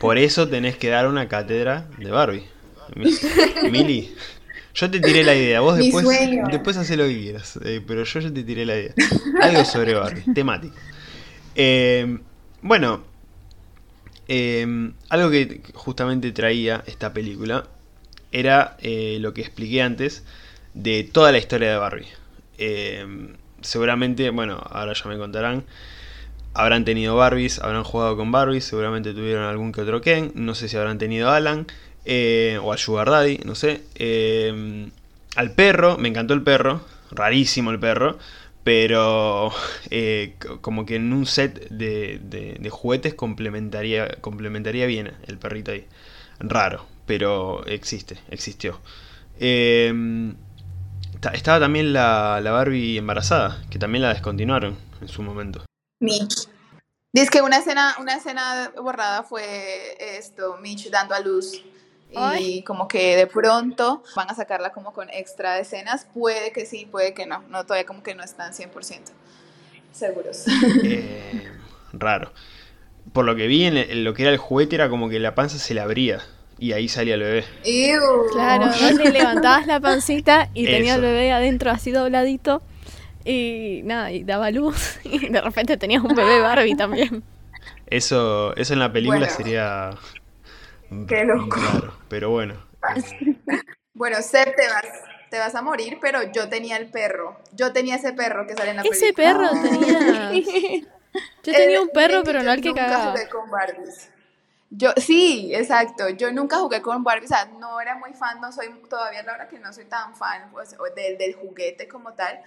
[0.00, 2.48] Por eso tenés que dar una cátedra de Barbie.
[2.94, 3.16] Mi-
[3.70, 4.16] Mili,
[4.76, 5.60] yo te tiré la idea.
[5.60, 6.44] Vos Mi después, sueño.
[6.50, 7.58] después haces lo que quieras.
[7.64, 8.94] eh, pero yo ya te tiré la idea.
[9.40, 10.74] Algo sobre Barbie, temático.
[11.54, 12.18] Eh,
[12.62, 13.02] bueno,
[14.28, 17.66] eh, algo que justamente traía esta película
[18.32, 20.22] era lo que expliqué antes
[20.74, 22.06] de toda la historia de Barbie.
[23.62, 25.64] Seguramente, bueno, ahora ya me contarán,
[26.54, 30.68] habrán tenido Barbies, habrán jugado con Barbies, seguramente tuvieron algún que otro Ken, no sé
[30.68, 31.66] si habrán tenido Alan
[32.06, 33.82] eh, o a Sugar Daddy, no sé.
[33.96, 34.88] Eh,
[35.34, 38.18] al perro, me encantó el perro, rarísimo el perro,
[38.64, 39.52] pero
[39.90, 45.86] eh, como que en un set de, de- juguetes complementaría, complementaría bien el perrito ahí.
[46.40, 48.80] Raro, pero existe, existió.
[51.20, 55.64] Ta- estaba también la, la Barbie embarazada, que también la descontinuaron en su momento.
[56.00, 56.48] Mitch.
[57.12, 61.62] Dice que una escena, una escena borrada fue esto, Mitch dando a luz.
[62.40, 66.06] Y como que de pronto van a sacarla como con extra escenas.
[66.14, 67.42] Puede que sí, puede que no.
[67.48, 69.00] No, todavía como que no están 100%
[69.92, 70.44] seguros.
[70.84, 71.48] Eh,
[71.92, 72.32] raro.
[73.12, 75.34] Por lo que vi en, en lo que era el juguete era como que la
[75.34, 76.22] panza se le abría
[76.58, 77.44] y ahí salía el bebé.
[77.64, 78.00] Ew.
[78.32, 82.62] Claro, donde levantabas la pancita y tenía el bebé adentro así dobladito.
[83.24, 84.98] Y nada, y daba luz.
[85.04, 87.22] Y de repente tenías un bebé Barbie también.
[87.86, 89.34] Eso, eso en la película Bueno.
[89.34, 89.90] sería
[91.08, 91.56] Qué loco.
[91.56, 92.54] raro, pero bueno.
[93.94, 94.84] Bueno, Seb, te vas,
[95.30, 97.40] te vas a morir, pero yo tenía el perro.
[97.52, 99.50] Yo tenía ese perro que sale en la Ese película.
[99.50, 100.30] perro tenía.
[101.42, 103.12] Yo tenía un perro, pero yo no el que nunca cagaba.
[103.12, 104.10] jugué con Barbies.
[104.68, 106.10] Yo, sí, exacto.
[106.10, 107.30] Yo nunca jugué con Barbies.
[107.30, 110.14] O sea, no era muy fan, no soy todavía la hora que no soy tan
[110.14, 112.38] fan pues, del, del juguete como tal.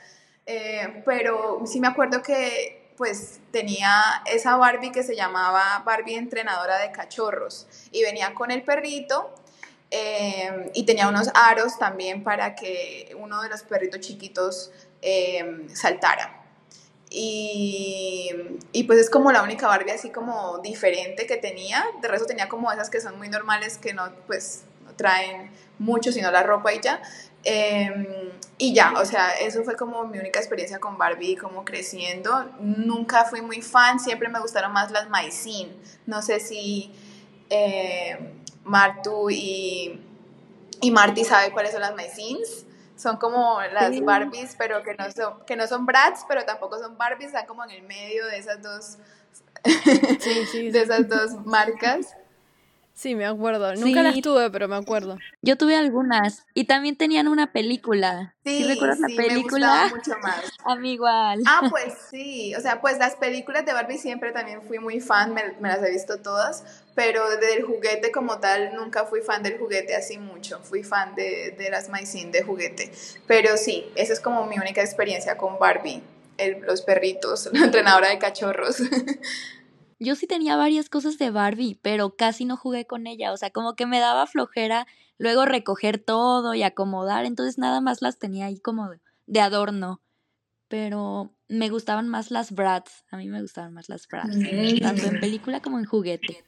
[0.46, 6.78] Eh, pero sí me acuerdo que pues tenía esa Barbie que se llamaba Barbie entrenadora
[6.80, 9.34] de cachorros y venía con el perrito
[9.90, 16.44] eh, y tenía unos aros también para que uno de los perritos chiquitos eh, saltara.
[17.10, 18.32] Y,
[18.74, 21.86] y pues es como la única Barbie así como diferente que tenía.
[22.02, 26.12] De resto tenía como esas que son muy normales que no pues no traen mucho
[26.12, 27.02] sino la ropa y ya.
[27.50, 32.46] Eh, y ya, o sea, eso fue como mi única experiencia con Barbie, como creciendo.
[32.60, 35.74] Nunca fui muy fan, siempre me gustaron más las Maicin.
[36.06, 36.92] No sé si
[37.50, 38.34] eh,
[38.66, 40.02] Martu y,
[40.82, 42.66] y Marty sabe cuáles son las Maicins.
[42.98, 43.98] Son como las.
[44.02, 47.64] Barbies, pero que no son, que no son Bratz, pero tampoco son Barbies, están como
[47.64, 48.98] en el medio de esas dos,
[49.64, 50.78] Sí, sí, de sí.
[50.78, 52.16] esas dos marcas.
[53.00, 53.74] Sí, me acuerdo.
[53.76, 54.22] Nunca las Sí.
[54.22, 55.18] tuve, pero me acuerdo.
[55.42, 58.36] Yo tuve algunas y también tenían una película.
[58.44, 59.68] Sí, recuerdas la sí, me película?
[59.68, 60.42] gustaba mucho más.
[60.66, 61.42] A mí igual.
[61.48, 65.34] Ah, pues sí, o sea, pues las películas de Barbie siempre también fui muy fan,
[65.34, 69.58] me, me las he visto todas, pero del juguete como tal nunca fui fan del
[69.58, 72.92] juguete así mucho, fui fan de, de las Maicin de juguete,
[73.28, 76.04] pero sí, esa es como mi única experiencia con Barbie,
[76.38, 78.76] el- los perritos, la entrenadora de cachorros.
[80.00, 83.34] Yo sí tenía varias cosas de Barbie, pero casi no jugué con ella.
[83.34, 87.26] O sea, como que me daba flojera luego recoger todo y acomodar.
[87.26, 90.02] Entonces nada más las tenía ahí como de, de adorno.
[90.70, 93.04] Pero me gustaban más las Bratz.
[93.12, 94.36] A mí me gustaban más las Bratz.
[94.36, 94.80] Mm.
[94.82, 96.44] Tanto en película como en juguete.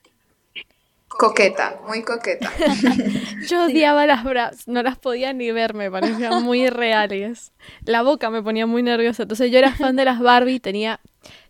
[1.18, 2.50] Coqueta, muy coqueta.
[3.48, 7.52] Yo odiaba las bras, no las podía ni ver, me parecían muy reales.
[7.86, 9.24] La boca me ponía muy nerviosa.
[9.24, 11.00] Entonces yo era fan de las Barbie, tenía.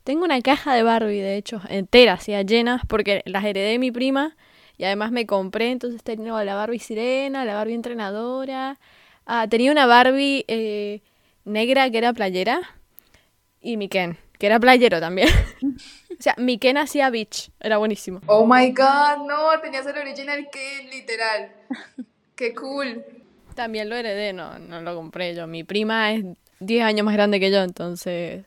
[0.03, 3.91] Tengo una caja de Barbie, de hecho, entera, así, llenas, porque las heredé de mi
[3.91, 4.35] prima
[4.77, 5.69] y además me compré.
[5.69, 8.79] Entonces tenía la Barbie sirena, la Barbie entrenadora.
[9.27, 11.01] Ah, tenía una Barbie eh,
[11.45, 12.61] negra que era playera
[13.61, 15.29] y mi Ken, que era playero también.
[15.61, 18.21] o sea, mi Ken hacía beach, era buenísimo.
[18.25, 21.51] Oh my god, no, tenías el original Ken, literal.
[22.35, 23.05] Qué cool.
[23.53, 25.45] También lo heredé, no, no lo compré yo.
[25.45, 26.25] Mi prima es
[26.59, 28.45] 10 años más grande que yo, entonces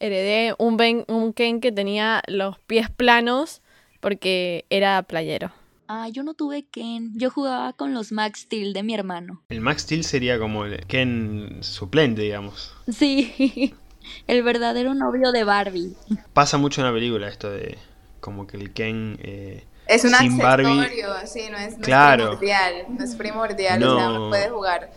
[0.00, 3.62] heredé un, ben, un Ken que tenía los pies planos
[4.00, 5.52] porque era playero.
[5.92, 7.12] Ah, yo no tuve Ken.
[7.18, 9.42] Yo jugaba con los Max Steel de mi hermano.
[9.48, 12.72] El Max Steel sería como el Ken suplente, digamos.
[12.88, 13.74] Sí,
[14.26, 15.94] el verdadero novio de Barbie.
[16.32, 17.76] Pasa mucho en la película esto de
[18.20, 20.66] como que el Ken eh, Es un sin Barbie.
[20.80, 22.22] accesorio, sí, no es, no Claro.
[22.34, 22.74] es primordial.
[22.96, 24.28] No es primordial, o sea, No.
[24.28, 24.90] puede jugar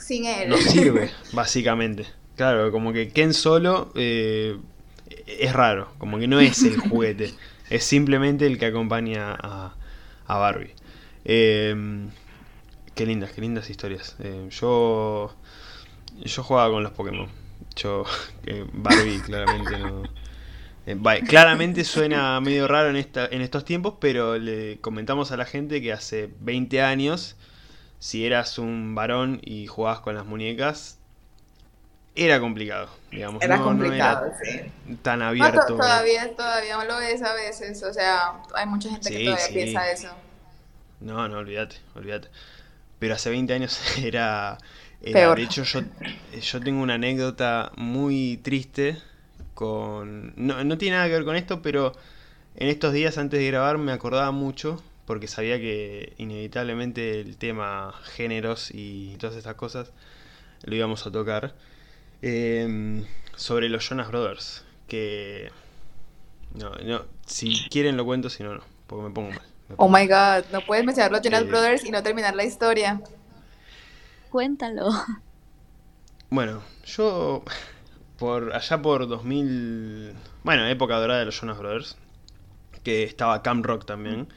[0.00, 0.48] sin él.
[0.48, 2.06] no sirve, básicamente.
[2.36, 4.56] Claro, como que Ken solo eh,
[5.26, 7.34] es raro, como que no es el juguete,
[7.70, 9.74] es simplemente el que acompaña a,
[10.26, 10.74] a Barbie.
[11.24, 11.74] Eh,
[12.94, 14.16] qué lindas, qué lindas historias.
[14.20, 15.34] Eh, yo,
[16.24, 17.28] yo jugaba con los Pokémon.
[17.76, 18.04] Yo,
[18.46, 20.02] eh, Barbie claramente no.
[20.86, 25.44] eh, claramente suena medio raro en, esta, en estos tiempos, pero le comentamos a la
[25.44, 27.36] gente que hace 20 años
[27.98, 30.98] si eras un varón y jugabas con las muñecas,
[32.14, 33.46] era complicado, digamos.
[33.46, 34.50] Era no, complicado, no sí.
[34.94, 35.76] era tan No, abierto.
[35.76, 39.52] todavía, todavía lo es a veces, o sea, hay mucha gente que todavía sí.
[39.52, 40.08] piensa eso.
[41.00, 42.28] No, no, olvídate, olvídate.
[42.98, 44.58] Pero hace 20 años era...
[45.02, 45.36] era- Peor.
[45.36, 45.82] De hecho, yo,
[46.40, 48.98] yo tengo una anécdota muy triste
[49.54, 50.34] con...
[50.36, 51.94] No, no tiene nada que ver con esto, pero
[52.56, 57.94] en estos días antes de grabar me acordaba mucho porque sabía que inevitablemente el tema
[58.04, 59.92] géneros y todas estas cosas
[60.64, 61.54] lo íbamos a tocar.
[62.22, 63.04] Eh,
[63.36, 65.50] sobre los Jonas Brothers, que...
[66.54, 69.42] No, no, si quieren lo cuento, si no, no, porque me pongo mal.
[69.68, 72.44] me Oh my god, no puedes mencionar los Jonas Eh, Brothers y no terminar la
[72.44, 73.00] historia.
[74.30, 74.90] Cuéntalo.
[76.30, 77.42] Bueno, yo
[78.18, 81.96] por allá por 2000, bueno, época dorada de los Jonas Brothers,
[82.82, 84.28] que estaba Camp Rock también.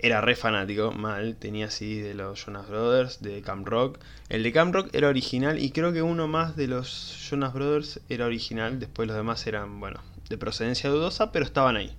[0.00, 3.98] Era re fanático, mal, tenía así de los Jonas Brothers, de Camp Rock.
[4.28, 8.00] El de Camp Rock era original y creo que uno más de los Jonas Brothers
[8.08, 11.96] era original, después los demás eran, bueno, de procedencia dudosa, pero estaban ahí.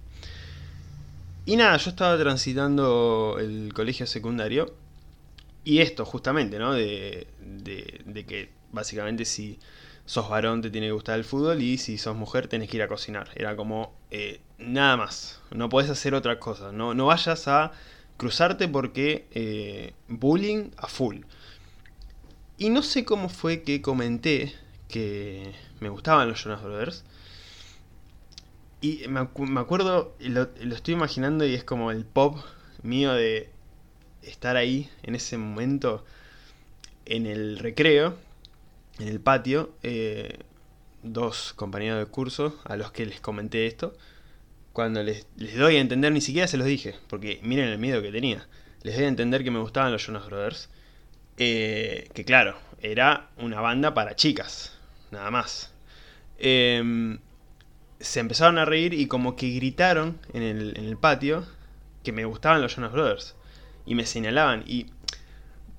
[1.46, 4.74] Y nada, yo estaba transitando el colegio secundario
[5.66, 6.74] y esto, justamente, ¿no?
[6.74, 9.60] De, de, de que básicamente si
[10.10, 12.82] sos varón te tiene que gustar el fútbol y si sos mujer tenés que ir
[12.82, 13.30] a cocinar.
[13.36, 15.39] Era como eh, nada más.
[15.52, 16.72] No podés hacer otra cosa.
[16.72, 17.74] No, no vayas a
[18.17, 21.17] cruzarte porque eh, bullying a full.
[22.58, 24.56] Y no sé cómo fue que comenté
[24.88, 27.04] que me gustaban los Jonas Brothers.
[28.82, 32.39] Y me, me acuerdo, lo, lo estoy imaginando y es como el pop
[32.82, 33.52] mío de
[34.24, 36.04] estar ahí en ese momento
[37.06, 38.17] en el recreo,
[39.00, 40.40] en el patio, eh,
[41.04, 43.94] dos compañeros de curso a los que les comenté esto.
[44.74, 45.26] Cuando les,
[45.58, 48.48] doy a entender, ni siquiera se los dije, porque miren el miedo que tenía.
[48.84, 50.70] Les doy a entender que me gustaban los Jonas Brothers.
[51.38, 54.74] eh, que claro, era una banda para chicas,
[55.12, 55.72] nada más.
[56.38, 57.20] Em,
[58.00, 61.46] se empezaron a reír y como que gritaron en el, en el patio
[62.04, 63.36] que me gustaban los Jonas Brothers.
[63.86, 64.64] Y me señalaban.
[64.68, 64.88] Y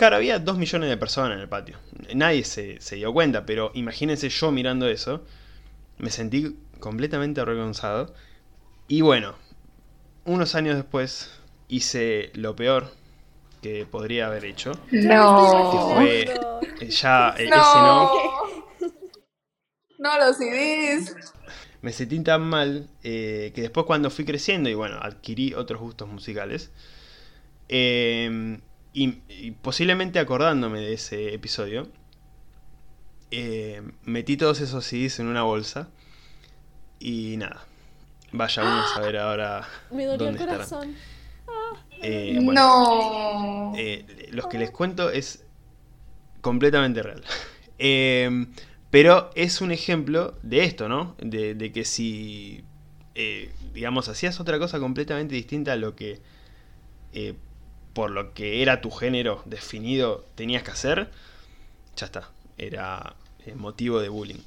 [0.01, 1.77] claro, había dos millones de personas en el patio.
[2.15, 5.27] Nadie se, se dio cuenta, pero imagínense yo mirando eso.
[5.99, 8.15] Me sentí completamente avergonzado.
[8.89, 9.35] Y bueno,
[10.25, 12.91] unos años después hice lo peor
[13.61, 14.73] que podría haber hecho.
[14.91, 15.71] No.
[15.71, 16.23] Que fue
[16.81, 17.59] eh, ya eh, ese no.
[17.59, 18.11] No.
[19.99, 21.15] No, los CDs.
[21.83, 26.09] me sentí tan mal eh, que después cuando fui creciendo y bueno, adquirí otros gustos
[26.09, 26.71] musicales,
[27.69, 28.61] eh,
[28.93, 31.89] y, y posiblemente acordándome de ese episodio,
[33.31, 35.89] eh, metí todos esos CDs en una bolsa
[36.99, 37.65] y nada,
[38.33, 40.95] vaya uno a saber ahora Me dolió el dónde corazón.
[42.03, 43.73] Eh, bueno, No.
[43.77, 45.45] eh, los que les cuento es
[46.41, 47.23] completamente real.
[47.83, 48.47] Eh,
[48.91, 51.17] pero es un ejemplo de esto, ¿no?
[51.19, 52.63] De, de que si,
[53.73, 56.21] digamos, hacías otra cosa completamente distinta a lo que,
[57.93, 61.11] por lo que era tu género definido, tenías que hacer,
[61.97, 62.31] ya está.
[62.59, 63.15] Era
[63.47, 64.41] eh, motivo de bullying.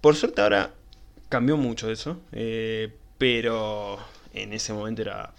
[0.00, 0.70] Por suerte ahora
[1.28, 3.98] cambió mucho eso, eh, pero
[4.32, 5.32] en ese momento era,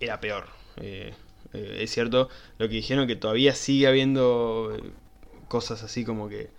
[0.00, 0.46] era peor.
[0.76, 1.12] Eh,
[1.52, 4.76] eh, es cierto lo que dijeron que todavía sigue habiendo
[5.48, 6.50] cosas así como que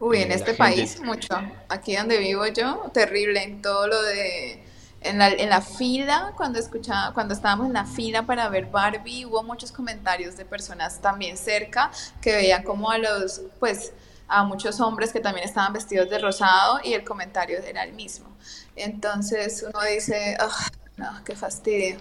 [0.00, 1.34] Uy, en este gente- país mucho.
[1.68, 4.62] Aquí donde vivo yo, terrible en todo lo de
[5.04, 9.24] en la, en la fila, cuando escuchaba, cuando estábamos en la fila para ver Barbie,
[9.26, 11.90] hubo muchos comentarios de personas también cerca
[12.20, 13.92] que veían como a los, pues,
[14.26, 18.26] a muchos hombres que también estaban vestidos de rosado y el comentario era el mismo.
[18.74, 21.96] Entonces uno dice, "Ah, no, qué fastidio.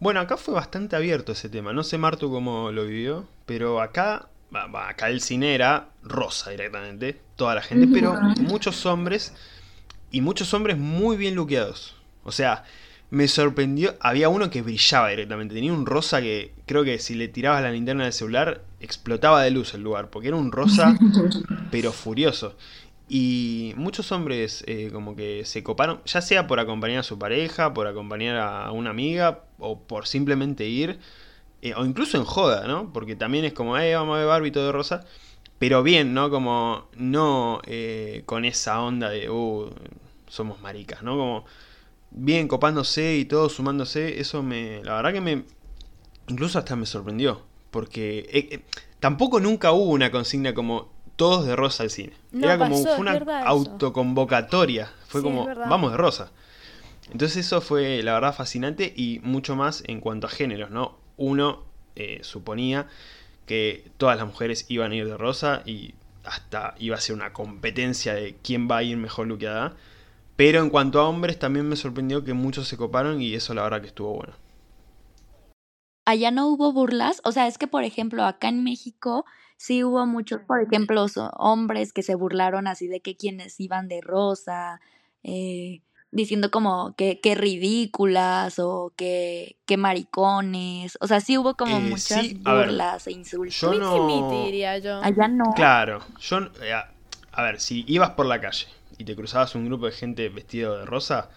[0.00, 1.72] Bueno, acá fue bastante abierto ese tema.
[1.72, 7.54] No sé Martu cómo lo vivió, pero acá, acá el cine era rosa directamente, toda
[7.54, 9.32] la gente, pero muchos hombres
[10.10, 11.96] y muchos hombres muy bien luqueados.
[12.24, 12.64] O sea,
[13.10, 17.28] me sorprendió, había uno que brillaba directamente, tenía un rosa que creo que si le
[17.28, 20.98] tirabas la linterna del celular explotaba de luz el lugar, porque era un rosa
[21.70, 22.56] pero furioso.
[23.08, 27.74] Y muchos hombres eh, como que se coparon, ya sea por acompañar a su pareja,
[27.74, 30.98] por acompañar a una amiga o por simplemente ir,
[31.64, 32.92] eh, o incluso en joda, ¿no?
[32.92, 35.04] Porque también es como, eh, vamos a ver Barbie todo de rosa,
[35.58, 36.28] pero bien, ¿no?
[36.28, 39.70] Como no eh, con esa onda de, uh,
[40.28, 41.16] somos maricas, ¿no?
[41.16, 41.44] Como
[42.10, 45.44] bien copándose y todo sumándose, eso me, la verdad que me,
[46.28, 48.62] incluso hasta me sorprendió, porque
[49.00, 52.12] tampoco nunca hubo una consigna como todos de rosa al cine.
[52.32, 54.90] Era como fue una autoconvocatoria.
[55.06, 56.30] Fue como, vamos de rosa.
[57.12, 60.98] Entonces eso fue la verdad fascinante y mucho más en cuanto a géneros, ¿no?
[61.16, 61.62] Uno
[61.96, 62.88] eh, suponía
[63.46, 65.94] que todas las mujeres iban a ir de rosa y
[66.24, 69.74] hasta iba a ser una competencia de quién va a ir mejor luqueada.
[70.36, 73.62] Pero en cuanto a hombres también me sorprendió que muchos se coparon y eso la
[73.62, 74.34] verdad que estuvo bueno.
[76.06, 79.24] Allá no hubo burlas, o sea, es que por ejemplo acá en México
[79.56, 81.06] sí hubo muchos, por ejemplo,
[81.36, 84.80] hombres que se burlaron así de que quienes iban de rosa,
[85.22, 85.80] eh,
[86.10, 90.98] diciendo como que, que ridículas o que, que maricones.
[91.00, 93.60] O sea, sí hubo como eh, muchas burlas e insultos.
[93.60, 94.44] Yo no...
[95.02, 95.52] Allá no.
[95.56, 96.38] Claro, yo...
[96.62, 96.74] Eh,
[97.36, 98.68] a ver, si ibas por la calle
[98.98, 101.30] y te cruzabas un grupo de gente vestido de rosa,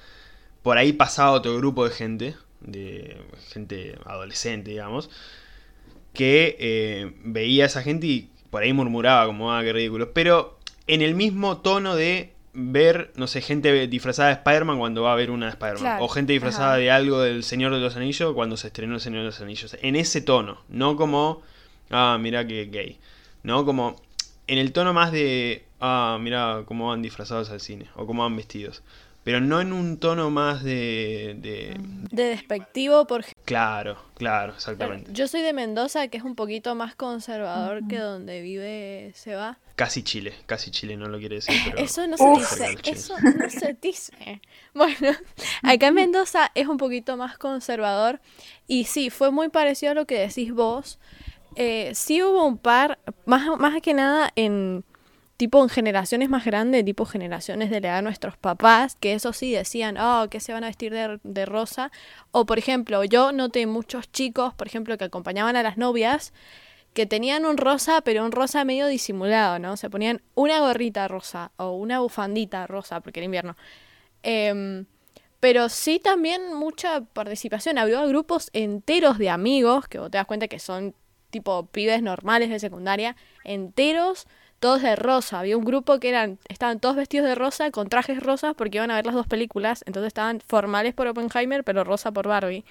[0.64, 3.18] por ahí pasaba otro grupo de gente, de
[3.50, 5.10] gente adolescente, digamos,
[6.14, 10.14] que eh, veía a esa gente y por ahí murmuraba como, ah, qué ridículo.
[10.14, 15.14] Pero en el mismo tono de ver, no sé, gente disfrazada de Spider-Man cuando va
[15.14, 16.00] a ver una de Spider-Man.
[16.02, 19.20] o gente disfrazada de algo del Señor de los Anillos cuando se estrenó el Señor
[19.20, 19.78] de los Anillos.
[19.82, 21.44] En ese tono, no como,
[21.92, 22.98] ah, mira qué gay.
[23.44, 23.96] No como
[24.48, 27.88] en el tono más de, ah, mira cómo van disfrazados al cine.
[27.96, 28.84] O cómo van vestidos
[29.28, 31.36] pero no en un tono más de...
[31.42, 31.76] De,
[32.12, 33.26] de despectivo por...
[33.44, 35.12] Claro, claro, exactamente.
[35.12, 39.60] Yo soy de Mendoza, que es un poquito más conservador que donde vive Seba.
[39.76, 41.78] Casi Chile, casi Chile, no lo quiere decir, pero...
[41.78, 44.42] Eso no se dice, eso no se dice.
[44.74, 45.12] Bueno,
[45.62, 48.22] acá en Mendoza es un poquito más conservador
[48.66, 51.00] y sí, fue muy parecido a lo que decís vos.
[51.58, 54.86] Eh, sí hubo un par, más, más que nada en
[55.38, 59.34] tipo en generaciones más grandes, tipo generaciones de la edad de nuestros papás, que eso
[59.34, 61.92] sí decían, oh, que se van a vestir de, rosa.
[62.32, 66.34] O por ejemplo, yo noté muchos chicos, por ejemplo, que acompañaban a las novias,
[66.94, 69.78] que tenían un rosa, pero un rosa medio disimulado, ¿no?
[69.78, 73.56] Se ponían una gorrita rosa o una bufandita rosa, porque era invierno.
[74.24, 74.86] Em,
[75.40, 77.78] pero sí también mucha participación.
[77.78, 80.96] Había grupos enteros de amigos, que vos te das cuenta que son
[81.30, 84.28] tipo pibes normales de secundaria, enteros
[84.60, 85.40] todos de rosa.
[85.40, 88.92] Había un grupo que eran, estaban todos vestidos de rosa, con trajes rosas, porque iban
[88.92, 89.84] a ver las dos películas.
[89.86, 92.66] Entonces estaban formales por Oppenheimer, pero rosa por Barbie.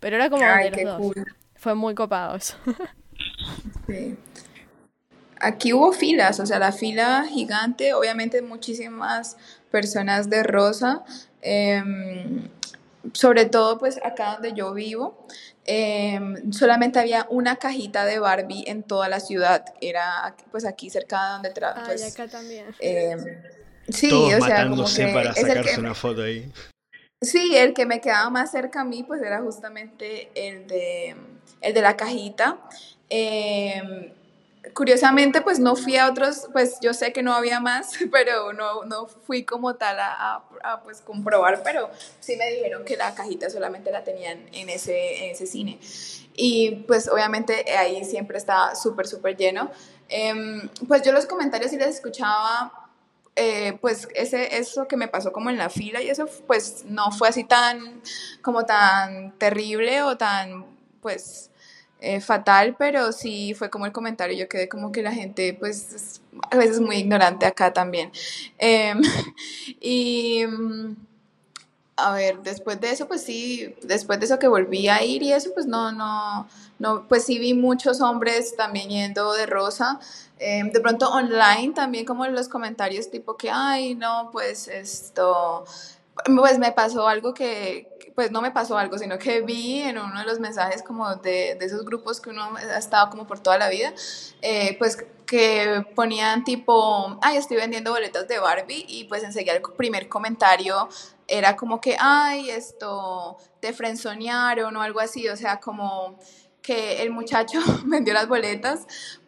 [0.00, 1.24] Pero era como de los dos.
[1.54, 2.56] Fue muy copado eso.
[3.86, 4.16] sí.
[5.38, 9.36] Aquí hubo filas, o sea, la fila gigante, obviamente muchísimas
[9.70, 11.04] personas de rosa.
[11.42, 12.48] Em,
[13.12, 15.26] sobre todo pues acá donde yo vivo,
[15.68, 19.64] Em, solamente había una cajita de Barbie en toda la ciudad.
[19.80, 21.86] Era pues aquí cerca de donde trabajo.
[21.86, 22.66] Pues, acá también.
[22.78, 23.18] Em,
[23.88, 26.50] sí, o sea, como que para sacarse una foto ahí.
[27.20, 31.16] Sí, el que me quedaba más cerca a mí pues era justamente el de,
[31.62, 32.58] el de la cajita.
[33.10, 34.12] Eh,
[34.74, 38.84] curiosamente, pues no fui a otros, pues yo sé que no había más, pero no,
[38.84, 41.90] no fui como tal a, a, pues comprobar, pero
[42.20, 45.78] sí me dijeron que la cajita solamente la tenían en ese, en ese cine.
[46.34, 49.70] Y pues obviamente ahí siempre estaba súper, súper lleno.
[50.08, 52.90] Em, pues yo los comentarios sí les escuchaba,
[53.34, 57.10] eh, pues ese, eso que me pasó como en la fila y eso pues no
[57.10, 58.02] fue así tan,
[58.42, 60.66] como tan terrible o tan,
[61.00, 61.50] pues
[62.00, 66.20] eh, fatal, pero sí fue como el comentario, yo quedé como que la gente pues
[66.50, 68.12] a veces muy ignorante acá también.
[68.58, 69.00] Em,
[69.80, 70.96] y mm,
[71.96, 75.32] a ver, después de eso pues sí, después de eso que volví a ir y
[75.32, 76.46] eso pues no, no,
[76.78, 79.98] no, pues sí vi muchos hombres también yendo de rosa.
[80.38, 85.64] Em, de pronto online también como los comentarios tipo que, ay, no, pues esto,
[86.36, 90.18] pues me pasó algo que, pues no me pasó algo, sino que vi en uno
[90.18, 93.58] de los mensajes como de, de esos grupos que uno ha estado como por toda
[93.58, 93.92] la vida,
[94.40, 99.62] eh, pues que ponían tipo, ay, estoy vendiendo boletas de Barbie y pues enseguida el
[99.76, 100.88] primer comentario
[101.28, 106.18] era como que, ay, esto, te frenzonearon o algo así, o sea, como
[106.62, 108.86] que el muchacho vendió las boletas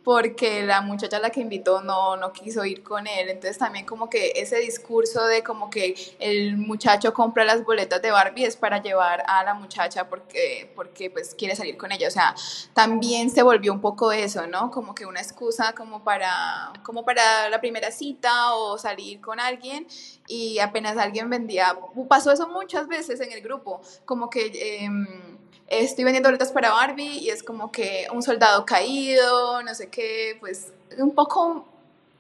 [0.09, 3.29] porque la muchacha a la que invitó no, no quiso ir con él.
[3.29, 8.11] Entonces también como que ese discurso de como que el muchacho compra las boletas de
[8.11, 12.09] Barbie es para llevar a la muchacha porque, porque pues quiere salir con ella.
[12.09, 12.35] O sea,
[12.73, 14.71] también se volvió un poco eso, ¿no?
[14.71, 19.87] Como que una excusa como para, como para la primera cita o salir con alguien
[20.27, 21.77] y apenas alguien vendía,
[22.09, 24.47] pasó eso muchas veces en el grupo, como que...
[24.55, 25.38] Eh,
[25.69, 30.37] estoy vendiendo boletas para Barbie y es como que un soldado caído, no sé qué,
[30.41, 31.67] pues un poco,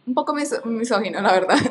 [0.07, 1.59] un poco misógino, la verdad.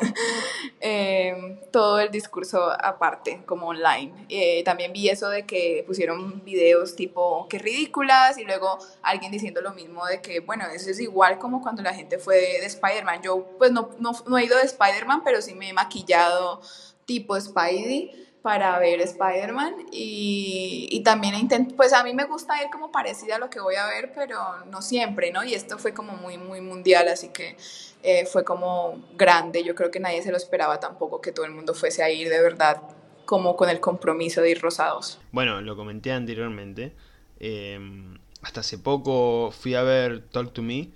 [0.80, 4.26] Eh, todo el discurso aparte, como online.
[4.28, 9.60] Eh, también vi eso de que pusieron videos tipo que ridículas y luego alguien diciendo
[9.60, 13.22] lo mismo de que, bueno, eso es igual como cuando la gente fue de, Spider-Man.
[13.22, 16.60] Yo pues no, no, no he ido de Spider-Man, pero sí me he maquillado
[17.06, 22.70] tipo Spidey para ver Spider-Man y, y, también intento, pues a mí me gusta ir
[22.70, 24.38] como parecida a lo que voy a ver, pero
[24.70, 25.44] no siempre, ¿no?
[25.44, 27.58] Y esto fue como muy, muy mundial, así que
[28.02, 31.52] eh, fue como grande, yo creo que nadie se lo esperaba tampoco que todo el
[31.52, 32.80] mundo fuese a ir de verdad
[33.26, 35.20] como con el compromiso de ir rosados.
[35.30, 36.94] Bueno, lo comenté anteriormente,
[37.40, 40.88] em, hasta hace poco fui a ver Talk to Me,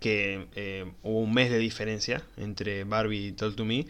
[0.00, 3.86] que eh, hubo un mes de diferencia entre Barbie y Talk to Me,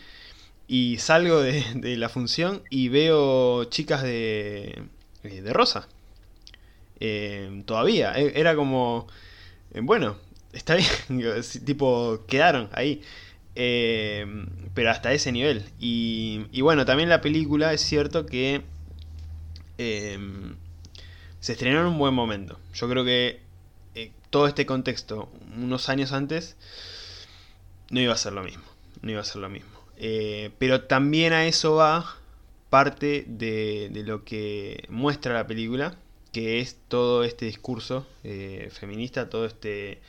[0.73, 4.85] y salgo de, la función y veo chicas de,
[5.25, 5.89] eh, de rosa.
[7.01, 8.13] Eh, todavía.
[8.17, 9.09] E, era como...
[9.75, 10.17] Eh, bueno,
[10.53, 11.43] está bien.
[11.65, 13.03] tipo, quedaron ahí.
[13.53, 15.65] pero hasta ese nivel.
[15.81, 18.63] Y, y, bueno, también la película es cierto que
[19.77, 22.61] se estrenó en un buen momento.
[22.75, 23.41] Yo creo que
[24.31, 26.55] todo este contexto, unos años antes,
[27.91, 28.63] no iba a ser lo mismo.
[29.03, 29.80] No iba a ser lo mismo.
[30.03, 32.17] Eh, pero también a eso va
[32.71, 35.95] parte de, lo que muestra la película,
[36.33, 40.01] que es todo este discurso eh, feminista, todo este,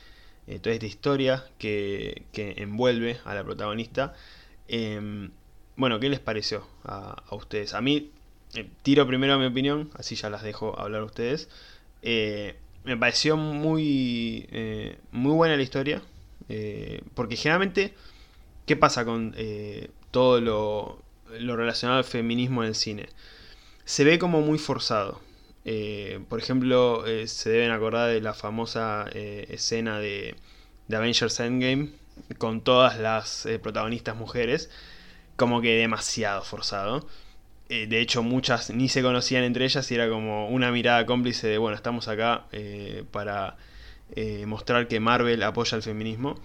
[0.46, 4.14] eh, toda esta historia que, envuelve a la protagonista.
[4.66, 5.30] Em,
[5.76, 7.74] bueno, ¿qué les pareció a, ustedes?
[7.74, 8.10] A mí,
[8.82, 11.50] tiro primero mi opinión, así ya las dejo hablar a ustedes.
[12.84, 14.48] me pareció muy,
[15.10, 16.02] muy buena la historia,
[17.14, 17.94] porque generalmente
[18.72, 20.98] ¿Qué pasa con eh, todo lo,
[21.28, 23.10] relacionado al feminismo en el cine?
[23.84, 25.20] Se ve como muy forzado.
[25.66, 30.36] Eh, por ejemplo, eh, se deben acordar de la famosa escena de,
[30.88, 31.90] de, Avengers Endgame
[32.38, 34.70] con todas las protagonistas mujeres,
[35.36, 37.06] como que demasiado forzado.
[37.68, 41.58] de hecho, muchas ni se conocían entre ellas y era como una mirada cómplice de,
[41.58, 42.46] bueno, estamos acá
[43.10, 43.58] para
[44.46, 46.36] mostrar que Marvel apoya el feminismo.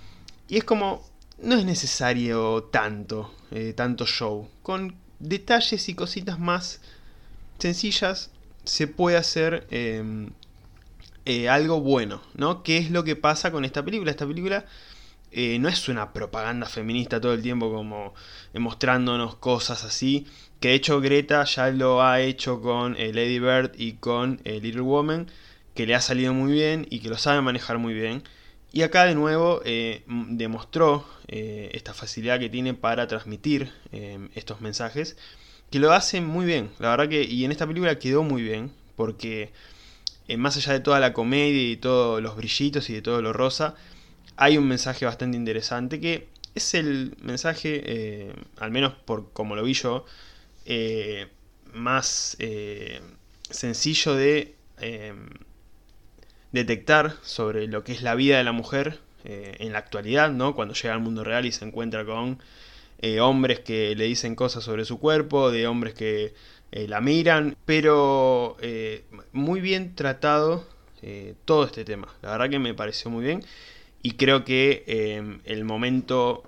[0.50, 1.06] Y es como,
[1.40, 4.50] no es necesario tanto, eh, tanto show.
[4.64, 6.82] Con detalles y cositas más
[7.60, 8.32] sencillas
[8.64, 10.32] se puede hacer em,
[11.26, 12.64] eh, algo bueno, ¿no?
[12.64, 14.12] ¿Qué es lo que pasa con esta película?
[14.12, 14.66] Esta película
[15.32, 18.14] eh, no es una propaganda feminista todo el tiempo como
[18.54, 20.26] mostrándonos cosas así.
[20.60, 25.28] Que de hecho Greta ya lo ha hecho con Lady Bird y con Little Woman,
[25.76, 28.24] que le ha salido muy bien y que lo sabe manejar muy bien.
[28.72, 34.62] Y acá de nuevo eh, demostró eh, esta facilidad que tiene para transmitir eh, estos
[34.62, 35.18] mensajes,
[35.72, 38.72] que lo hace muy bien, la verdad que, y en esta película quedó muy bien,
[38.96, 39.52] porque
[40.38, 43.76] más allá de toda la comedia y todos los brillitos y de todo lo rosa,
[44.36, 49.74] hay un mensaje bastante interesante que es el mensaje, al menos por como lo vi
[49.74, 50.06] yo,
[51.74, 52.38] más
[53.50, 54.56] sencillo de
[56.52, 60.56] detectar sobre lo que es la vida de la mujer eh, en la actualidad, ¿no?
[60.56, 62.40] Cuando llega al mundo real y se encuentra con
[63.00, 66.34] eh, hombres que le dicen cosas sobre su cuerpo, de hombres que
[66.72, 68.56] eh, la miran, pero
[69.34, 70.66] muy bien tratado
[71.46, 72.08] todo este tema.
[72.22, 73.44] La verdad que me pareció muy bien
[74.02, 74.84] y creo que
[75.46, 76.44] el momento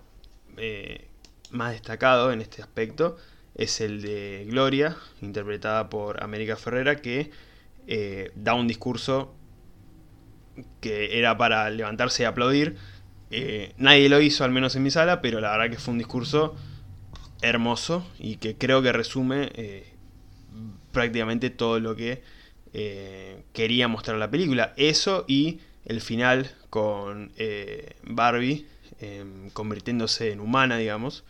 [1.51, 3.17] más destacado en este aspecto
[3.55, 7.31] es el de Gloria, interpretada por América Ferrera, que
[8.35, 9.33] da un discurso
[10.82, 12.78] que era para levantarse y aplaudir.
[13.32, 15.97] Eh, nadie lo hizo, al menos en mi sala, pero la verdad que fue un
[15.97, 16.55] discurso
[17.41, 19.93] hermoso y que creo que resume eh,
[20.91, 22.22] prácticamente todo lo que
[22.74, 24.74] eh, quería mostrar la película.
[24.78, 27.32] Eso y el final con
[28.03, 28.68] Barbie
[29.53, 31.24] convirtiéndose en humana, digamos.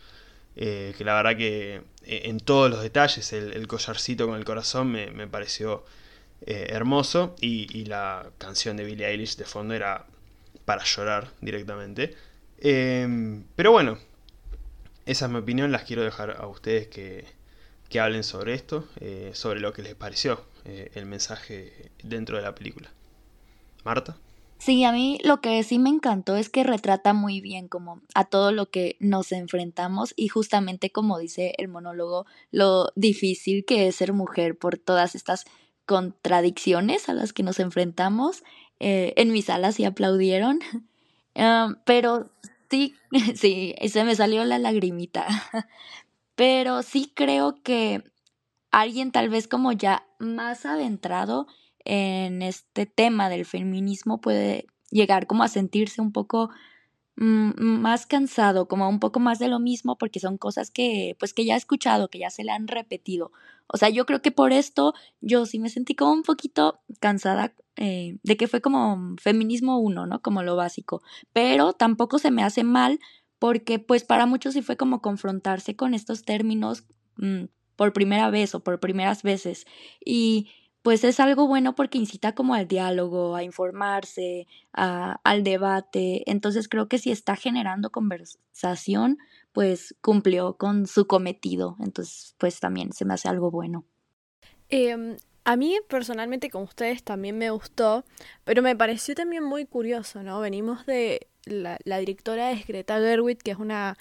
[0.54, 5.28] que la verdad que en todos los detalles, el, collarcito con el corazón me, me
[5.28, 5.84] pareció
[6.46, 10.06] eh, hermoso y, la canción de Billie Eilish de fondo era
[10.64, 12.14] para llorar directamente.
[12.58, 13.98] Em, pero bueno,
[15.06, 17.24] esa es mi opinión, las quiero dejar a ustedes que,
[17.90, 22.42] que hablen sobre esto, eh, sobre lo que les pareció eh, el mensaje dentro de
[22.42, 22.90] la película.
[23.84, 24.16] Marta.
[24.58, 28.26] Sí, a mí lo que sí me encantó es que retrata muy bien como a
[28.26, 33.96] todo lo que nos enfrentamos y justamente como dice el monólogo, lo difícil que es
[33.96, 35.46] ser mujer por todas estas
[35.90, 38.44] contradicciones a las que nos enfrentamos.
[38.78, 40.60] Eh, en mi sala sí aplaudieron,
[41.34, 42.30] ah, pero
[42.70, 42.94] sí,
[43.34, 45.26] sí, se me salió la lagrimita.
[46.36, 48.02] Pero sí creo que
[48.70, 51.46] alguien tal vez como ya más adentrado
[51.84, 56.48] en este tema del feminismo puede llegar como a sentirse un poco
[57.20, 61.44] más cansado, como un poco más de lo mismo, porque son cosas que, pues, que
[61.44, 63.30] ya he escuchado, que ya se le han repetido.
[63.66, 67.54] O sea, yo creo que por esto yo sí me sentí como un poquito cansada
[67.76, 70.22] eh, de que fue como feminismo uno, ¿no?
[70.22, 71.02] Como lo básico.
[71.34, 72.98] Pero tampoco se me hace mal
[73.38, 76.84] porque, pues, para muchos sí fue como confrontarse con estos términos
[77.16, 77.44] mm,
[77.76, 79.66] por primera vez o por primeras veces.
[80.02, 80.48] Y
[80.82, 86.30] pues es algo bueno porque incita como al diálogo, a informarse, a, al debate.
[86.30, 89.18] Entonces creo que si está generando conversación,
[89.52, 91.76] pues cumplió con su cometido.
[91.80, 93.84] Entonces, pues también se me hace algo bueno.
[94.68, 98.04] Em, a mí personalmente, como ustedes, también me gustó,
[98.44, 100.40] pero me pareció también muy curioso, ¿no?
[100.40, 103.96] Venimos de la, directora es Greta Gerwig, que es una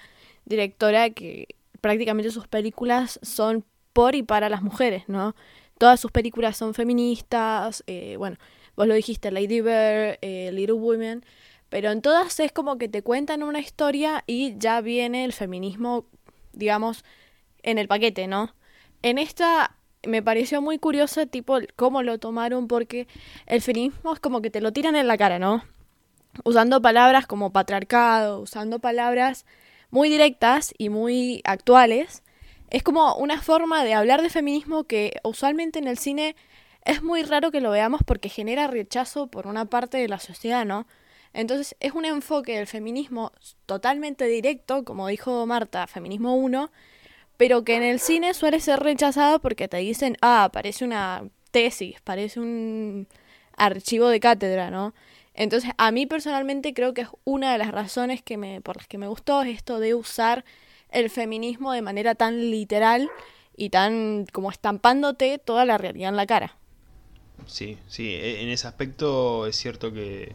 [0.46, 1.48] directora que
[1.82, 5.36] prácticamente sus películas son por y para las mujeres, ¿no?
[5.80, 8.38] Todas sus películas son feministas, eh, bueno,
[8.76, 11.24] vos lo dijiste, Lady Bird, eh, Little Women,
[11.70, 16.06] pero en todas es como que te cuentan una historia y ya viene el feminismo,
[16.52, 17.06] digamos,
[17.64, 18.54] en el paquete, ¿no?
[19.04, 23.08] En esta me pareció muy curioso, tipo, cómo lo tomaron, porque
[23.46, 25.64] el feminismo es como que te lo tiran en la cara, ¿no?
[26.44, 29.46] Usando palabras como patriarcado, usando palabras
[29.92, 32.22] muy directas y muy actuales,
[32.70, 36.36] es como una forma de hablar de feminismo que usualmente en el cine
[36.86, 40.65] es muy raro que lo veamos porque genera rechazo por una parte de la sociedad,
[40.65, 40.88] ¿no?
[41.34, 43.32] Entonces es un enfoque del feminismo
[43.65, 46.72] totalmente directo, como dijo Marta, feminismo 1,
[47.38, 52.01] pero que en el cine suele ser rechazado porque te dicen, ah, parece una tesis,
[52.03, 53.07] parece un
[53.55, 54.93] archivo de cátedra, ¿no?
[55.34, 58.88] Entonces a mí personalmente creo que es una de las razones que me, por las
[58.88, 60.43] que me gustó esto de usar
[60.92, 63.10] el feminismo de manera tan literal
[63.56, 66.56] y tan como estampándote toda la realidad en la cara.
[67.46, 70.34] Sí, sí, e, en ese aspecto es cierto que,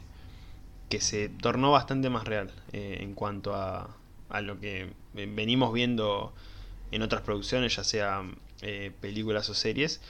[0.88, 3.96] que se tornó bastante más real eh, en cuanto a,
[4.28, 6.34] a, lo que venimos viendo
[6.90, 8.22] en otras producciones, ya sea
[8.62, 10.00] eh, películas o series.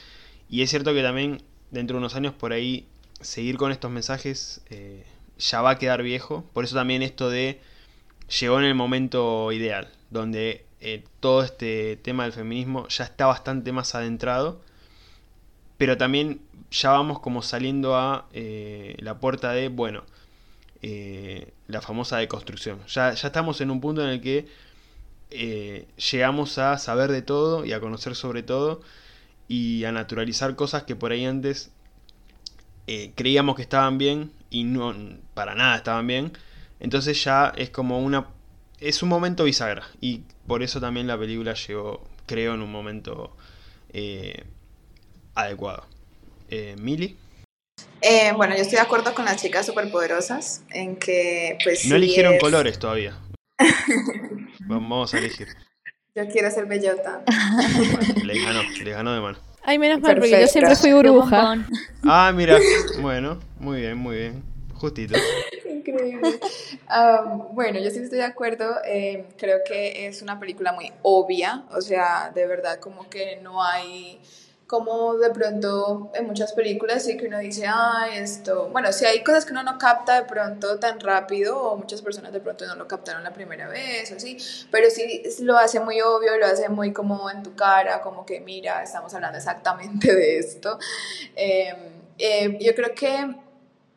[0.48, 2.86] Y es cierto que también dentro de unos años por ahí
[3.20, 5.04] seguir con estos mensajes eh,
[5.38, 6.44] ya va a quedar viejo.
[6.52, 7.60] Por eso también esto de
[8.40, 13.72] llegó en el momento ideal donde eh, todo este tema del feminismo ya está bastante
[13.72, 14.60] más adentrado,
[15.76, 16.40] pero también
[16.70, 20.04] ya vamos como saliendo a eh, la puerta de, bueno,
[20.82, 22.78] eh, la famosa deconstrucción.
[22.86, 24.46] Ya, ya estamos en un punto en el que
[25.96, 28.82] llegamos a saber de todo y a conocer sobre todo
[29.48, 31.72] y a naturalizar cosas que por ahí antes
[33.16, 34.94] creíamos que estaban bien y no
[35.34, 36.32] para nada estaban bien.
[36.78, 38.26] Entonces ya es como una
[38.80, 43.36] es un momento bisagra y por eso también la película llegó, creo, en un momento
[43.92, 44.44] eh,
[45.34, 45.86] adecuado.
[46.50, 47.16] Eh, Mili.
[48.00, 51.86] Eh, bueno, yo estoy de acuerdo con las chicas superpoderosas en que, pues.
[51.86, 53.18] No eligieron colores todavía.
[54.60, 55.48] Vamos a elegir.
[56.14, 57.22] Yo quiero ser bellota.
[58.22, 59.38] le ganó, le ganó de mano.
[59.62, 61.66] Ay, menos mal, porque yo siempre fui burbuja.
[62.04, 62.58] Ah, mira.
[63.00, 64.53] Bueno, muy bien, muy bien.
[64.84, 65.14] Justito.
[65.64, 66.40] Increíble.
[67.52, 68.80] bueno, yo sí estoy de acuerdo.
[68.84, 71.64] Eh, creo que es una película muy obvia.
[71.70, 74.20] O sea, de verdad, como que no hay.
[74.66, 78.68] Como de pronto en muchas películas sí que uno dice, ah, esto.
[78.72, 82.32] Bueno, si hay cosas que uno no capta de pronto tan rápido, o muchas personas
[82.32, 84.36] de pronto no lo captaron la primera vez, o así.
[84.70, 88.40] Pero sí lo hace muy obvio, lo hace muy como en tu cara, como que
[88.40, 90.78] mira, estamos hablando exactamente de esto.
[91.36, 91.76] Em,
[92.18, 93.34] eh, yo creo que,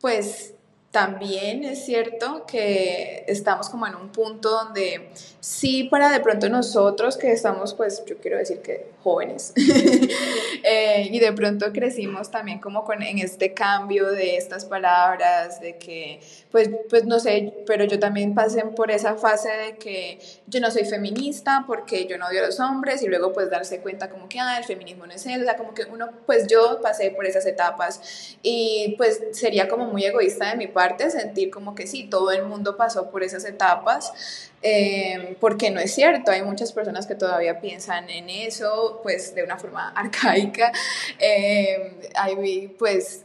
[0.00, 0.54] pues
[0.90, 7.18] también es cierto que estamos como en un punto donde sí para de pronto nosotros
[7.18, 9.52] que estamos pues yo quiero decir que jóvenes
[10.64, 15.76] eh, y de pronto crecimos también como con, en este cambio de estas palabras de
[15.76, 16.20] que
[16.50, 20.70] pues, pues no sé pero yo también pasé por esa fase de que yo no
[20.70, 24.26] soy feminista porque yo no odio a los hombres y luego pues darse cuenta como
[24.26, 27.10] que ah, el feminismo no es eso, o sea como que uno pues yo pasé
[27.10, 31.74] por esas etapas y pues sería como muy egoísta de mi parte parte sentir como
[31.74, 34.12] que sí, todo el mundo pasó por esas etapas,
[34.62, 39.42] eh, porque no es cierto, hay muchas personas que todavía piensan en eso, pues de
[39.42, 40.70] una forma arcaica,
[41.18, 43.24] eh, hay pues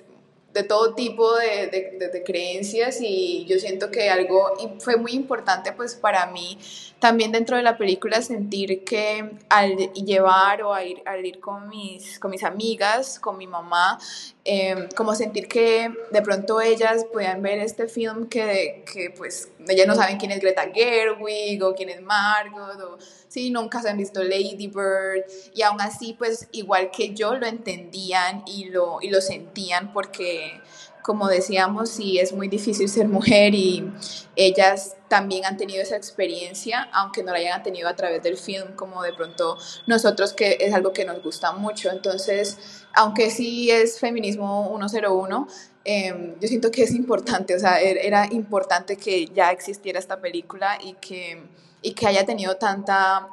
[0.51, 5.73] de todo tipo de, de, de, creencias y yo siento que algo fue muy importante
[5.73, 6.59] pues para mí
[7.03, 11.67] también dentro de la película sentir que al llevar o al ir, al ir con,
[11.67, 13.99] mis, con mis amigas, con mi mamá,
[14.45, 19.85] em, como sentir que de pronto ellas puedan ver este film que, que pues ellas
[19.85, 22.97] no saben quién es Greta Gerwig o quién es Margot o
[23.27, 25.25] sí, nunca se han visto Lady Bird.
[25.53, 30.61] Y aún así pues igual que yo lo entendían y lo, y lo sentían porque
[31.01, 33.91] como decíamos, sí es muy difícil ser mujer y
[34.37, 38.73] ellas también han tenido esa experiencia, aunque no la hayan tenido a través del film,
[38.75, 41.91] como de pronto nosotros, que es algo que nos gusta mucho.
[41.91, 42.57] Entonces,
[42.95, 45.47] aunque sí es feminismo 101,
[45.85, 50.19] eh, yo siento que es importante, o sea, er, era importante que ya existiera esta
[50.19, 51.43] película y que
[51.83, 53.27] y que haya tenido tanta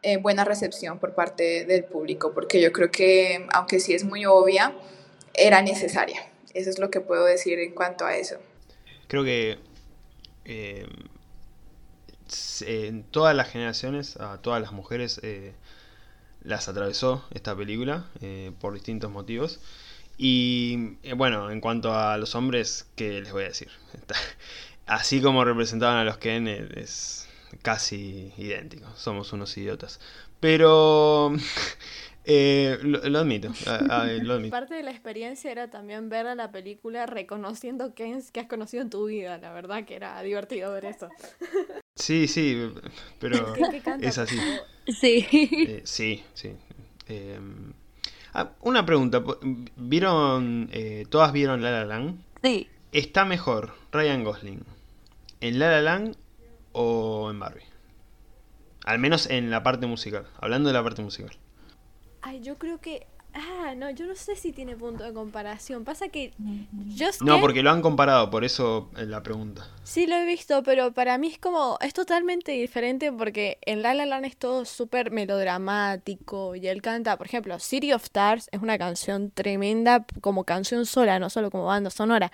[0.00, 4.24] eh, buena recepción por parte del público, porque yo creo que, aunque sí es muy
[4.24, 4.72] obvia,
[5.34, 6.30] era necesaria.
[6.54, 8.36] Eso es lo que puedo decir en cuanto a eso.
[9.08, 9.58] Creo que
[10.44, 10.86] eh,
[12.60, 15.54] en todas las generaciones, a todas las mujeres eh,
[16.42, 18.06] las atravesó esta película
[18.60, 19.60] por distintos motivos.
[20.18, 23.68] Y bueno, en cuanto a los hombres, ¿qué les voy a decir?
[24.86, 27.28] Así como representaban a los Ken, es
[27.62, 28.98] casi idénticos.
[28.98, 30.00] Somos unos idiotas.
[30.40, 31.32] Pero
[32.24, 33.52] eh, lo, admito,
[34.50, 38.82] Parte de la experiencia era también ver a la película reconociendo que, que has conocido
[38.82, 39.38] en tu vida.
[39.38, 41.08] La verdad que era divertido ver eso.
[41.96, 42.72] Sí, sí,
[43.18, 43.54] pero
[44.00, 44.38] es así.
[44.86, 45.26] Sí.
[45.32, 46.52] Eh, sí, sí.
[47.08, 47.40] Eh,
[48.34, 49.22] ah, una pregunta.
[49.76, 50.70] ¿Vieron,
[51.10, 52.22] todas vieron La La Land?
[52.42, 52.68] Sí.
[52.92, 54.64] ¿Está mejor Ryan Gosling
[55.40, 56.16] en La La Land
[56.72, 57.64] o en Barbie.
[58.84, 60.26] Al menos en la parte musical.
[60.38, 61.36] Hablando de la parte musical.
[62.22, 63.06] Ay, yo creo que.
[63.38, 65.84] Ah, no, yo no sé si tiene punto de comparación.
[65.84, 66.32] Pasa que.
[66.86, 69.68] Yo No, porque lo han comparado, por eso la pregunta.
[69.82, 71.76] Sí, lo he visto, pero para mí es como.
[71.82, 77.18] Es totalmente diferente porque en La La Land es todo súper melodramático y él canta.
[77.18, 81.66] Por ejemplo, City of Stars es una canción tremenda como canción sola, no solo como
[81.66, 82.32] banda sonora.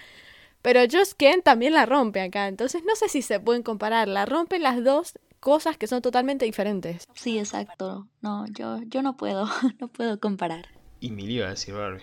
[0.62, 4.24] Pero Just Ken también la rompe acá, entonces no sé si se pueden comparar, la
[4.26, 7.08] rompen las dos cosas que son totalmente diferentes.
[7.14, 8.06] Sí, exacto.
[8.20, 9.46] No, yo, yo no puedo,
[9.80, 10.68] no puedo comparar.
[11.02, 12.00] Y me iba a decir Barbie.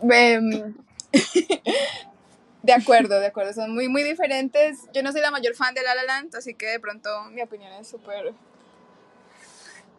[0.00, 0.74] Em,
[2.62, 4.78] de acuerdo, de acuerdo, son muy, muy diferentes.
[4.94, 7.42] Yo no soy la mayor fan de La La Land, así que de pronto mi
[7.42, 8.32] opinión es súper...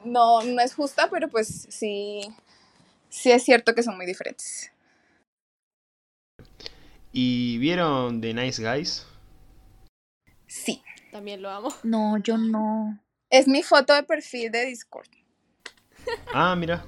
[0.04, 2.22] No, no es justa, pero pues sí,
[3.10, 4.72] sí es cierto que son muy diferentes.
[7.12, 9.06] ¿Y vieron The Nice Guys?
[10.48, 10.84] Sí.
[11.12, 11.70] También lo amo.
[11.84, 13.00] No, yo no.
[13.30, 15.10] Es mi foto de perfil de Discord.
[16.34, 16.84] Ah, mira.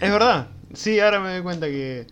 [0.00, 0.48] Es verdad.
[0.74, 2.06] Sí, ahora me doy cuenta que,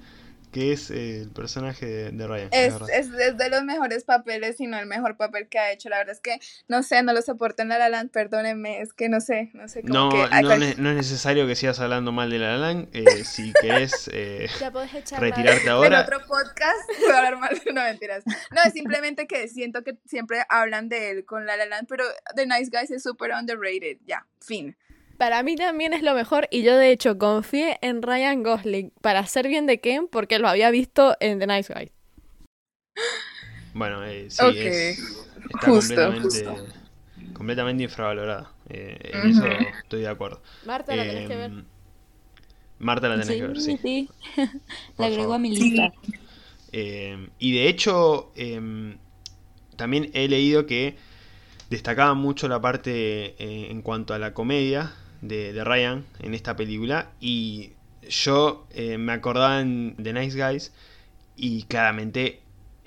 [0.50, 2.48] que es eh, el personaje de, Ryan.
[2.50, 5.88] Es, es, de los mejores papeles, si no el mejor papel que ha hecho.
[5.88, 8.92] La verdad es que, no sé, no lo soporto en La La Land, perdónenme, es
[8.92, 12.38] que no sé, no sé cómo no, no, es necesario que sigas hablando mal de
[12.38, 12.88] La La Land.
[12.92, 14.48] Eh, si querés eh,
[15.18, 16.00] retirarte ahora.
[16.00, 18.24] En otro podcast puedo hablar mal, no mentiras.
[18.26, 22.04] No, es simplemente que siento que siempre hablan de él con La La Land, pero
[22.34, 24.76] The Nice Guys es súper underrated, ya, fin.
[25.18, 29.18] Para mí también es lo mejor y yo de hecho confié en Ryan Gosling para
[29.18, 31.90] hacer bien de Ken porque lo había visto en The Nice Guy.
[33.74, 36.46] Bueno, eh, sí, es, está completamente,
[37.32, 38.52] completamente infravalorada.
[38.68, 39.44] Eh, en eso
[39.82, 40.40] estoy de acuerdo.
[40.64, 41.50] Marta, la tenés que ver.
[41.50, 41.64] Em,
[42.78, 43.76] Marta la tenés que ver, sí.
[43.82, 44.08] Sí,
[44.98, 45.92] la agrego a mi lista.
[46.70, 48.98] Em, y de hecho, em,
[49.74, 50.96] también he leído que
[51.70, 57.10] destacaba mucho la parte eh, en cuanto a la comedia de, Ryan en esta película
[57.20, 57.72] y
[58.08, 60.72] yo eh, me acordaba en The Nice Guys
[61.36, 62.40] y claramente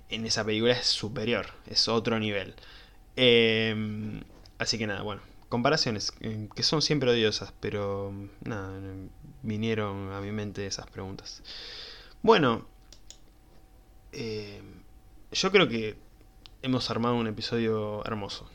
[0.10, 2.56] en esa película es superior, es otro nivel.
[3.16, 4.22] Em,
[4.58, 8.14] así que nada, bueno, comparaciones eh, que son siempre odiosas, pero
[8.44, 8.80] nada,
[9.42, 11.44] vinieron a mi mente esas preguntas.
[12.22, 12.68] Bueno,
[14.12, 14.84] em,
[15.32, 15.96] yo creo que
[16.62, 18.50] hemos armado un episodio hermoso.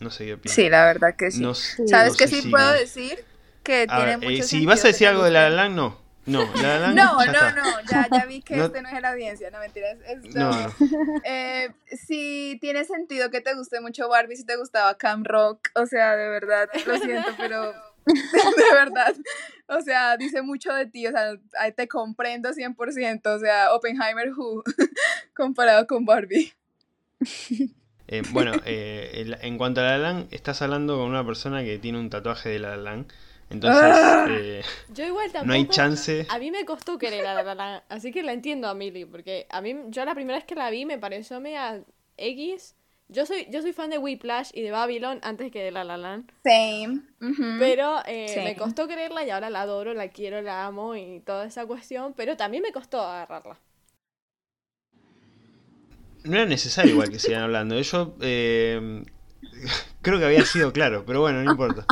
[0.00, 0.54] No sé qué opinas.
[0.54, 1.44] Sí, la verdad que sí.
[1.86, 3.24] ¿Sabes qué sí puedo decir?
[3.62, 6.08] Que tiene eh, mucho Si vas a decir algo de La La no.
[6.28, 9.50] No, la, la, no, no, no, ya, ya vi que este no es la audiencia,
[9.50, 9.96] no mentiras.
[10.06, 10.50] Esto, no,
[11.24, 11.70] eh,
[12.06, 16.16] si tiene sentido que te guste mucho Barbie, si te gustaba Cam Rock, o sea,
[16.16, 17.72] de verdad, lo siento, pero
[18.04, 19.14] de verdad.
[19.68, 21.32] O sea, dice mucho de ti, o sea,
[21.74, 24.62] te comprendo 100%, o sea, Oppenheimer Who
[25.34, 26.52] comparado con Barbie.
[28.10, 31.98] Eh, bueno, eh, en cuanto a La Land, estás hablando con una persona que tiene
[31.98, 33.12] un tatuaje de La Land.
[33.50, 34.26] Entonces, ah.
[34.30, 36.26] eh, yo igual tampoco, no hay chance.
[36.30, 39.46] A mí me costó querer a La Land, así que la entiendo a Milly, porque
[39.50, 41.82] a mí, yo la primera vez que la vi me pareció media
[42.16, 42.74] X.
[43.10, 45.96] Yo soy, yo soy fan de Whiplash y de Babylon antes que de La La
[45.96, 46.30] Land.
[46.44, 47.00] Same.
[47.58, 51.64] Pero me costó quererla y ahora la adoro, la quiero, la amo y toda esa
[51.66, 53.58] cuestión, pero también me costó agarrarla
[56.28, 57.80] no era necesario igual que sigan hablando.
[57.80, 59.04] Yo eh,
[60.02, 61.84] creo que había sido claro, pero bueno, no importa.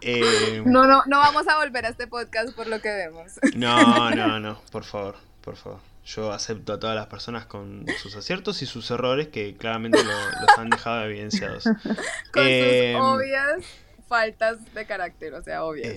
[0.00, 3.38] Eh, no, no, no vamos a volver a este podcast por lo que vemos.
[3.54, 5.80] No, no, no, por favor, por favor.
[6.04, 10.58] Yo acepto a todas las personas con sus aciertos y sus errores que claramente los
[10.58, 11.62] han dejado evidenciados.
[11.62, 13.64] Con sus eh, obvias
[14.08, 15.96] faltas de carácter, o sea, obvias.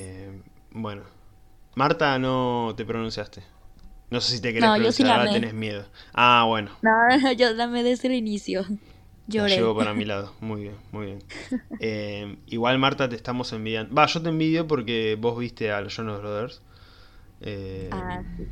[0.69, 1.01] bueno,
[1.73, 3.54] Marta, no te pronunciaste.
[4.09, 5.85] No sé si te querés no, pronunciar, ahora tenés miedo.
[6.13, 6.71] Ah, bueno.
[6.81, 8.65] No, yo dame desde el inicio.
[9.27, 9.55] Lloré.
[9.55, 10.33] llevo para mi lado.
[10.39, 11.23] Muy bien, muy bien.
[11.79, 13.93] Eh, igual, Marta, te estamos envidiando.
[13.93, 16.61] Va, yo te envidio porque vos viste a los Jonas Brothers.
[17.41, 18.47] Eh, ah, sí.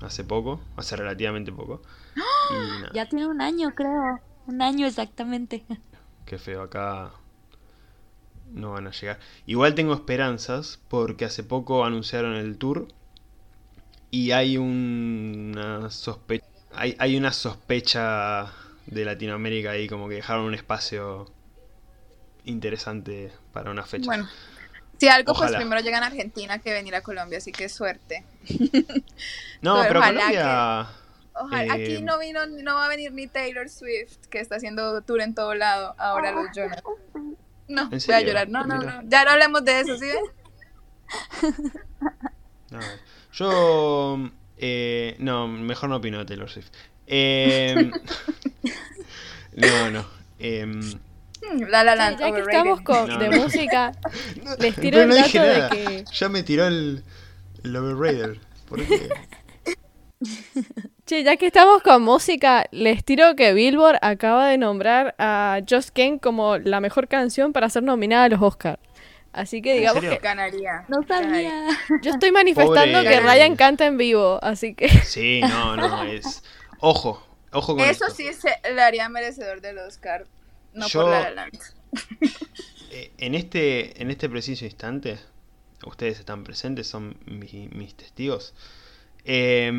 [0.00, 1.82] Hace poco, hace relativamente poco.
[2.92, 4.20] Ya tiene un año, creo.
[4.46, 5.64] Un año exactamente.
[6.26, 7.12] Qué feo, acá
[8.52, 9.18] no van a llegar.
[9.46, 12.88] Igual tengo esperanzas porque hace poco anunciaron el tour
[14.12, 18.52] y hay una sospecha hay, hay una sospecha
[18.86, 21.26] de Latinoamérica ahí como que dejaron un espacio
[22.44, 24.06] interesante para una fecha.
[24.06, 24.28] Bueno,
[24.98, 28.24] si algo pues primero llegan a Argentina que venir a Colombia, así que suerte.
[29.60, 30.88] No, pero, Colombia
[31.34, 35.02] Ojalá, aquí eh, no vino, no va a venir ni Taylor Swift, que está haciendo
[35.02, 36.82] tour en todo lado, ahora los Jonas.
[37.68, 38.48] No, voy a llorar.
[38.48, 39.02] No, no, no.
[39.04, 40.24] Ya no hablemos de eso, ¿sí ven?
[42.70, 42.80] No.
[43.32, 44.30] Yo.
[44.58, 46.70] Eh, no, mejor no opino de Taylor Swift.
[47.14, 47.74] Eh,
[49.56, 50.04] no, no.
[50.38, 50.66] Eh,
[51.68, 52.20] la La Land.
[52.20, 53.92] ya que estamos con, de música,
[54.58, 56.04] les tiro el dato de que.
[56.12, 57.02] Ya me tiró el,
[57.64, 58.36] el overrated.
[58.68, 59.08] ¿Por qué?
[61.04, 65.90] Che, ya que estamos con música, les tiro que Billboard acaba de nombrar a Just
[65.90, 68.78] Ken como la mejor canción para ser nominada a los Oscars.
[69.32, 70.84] Así que digamos que ganaría.
[70.88, 71.68] No sabía.
[72.02, 74.88] Yo estoy manifestando que Ryan canta en vivo, así que.
[75.04, 76.42] Sí, no, no, es.
[76.80, 80.26] Ojo, ojo con Eso sí se le haría merecedor del Oscar,
[80.74, 81.48] no por La La
[82.90, 85.18] eh, En este, en este preciso instante,
[85.86, 88.54] ustedes están presentes, son mis testigos.
[89.24, 89.70] Eh,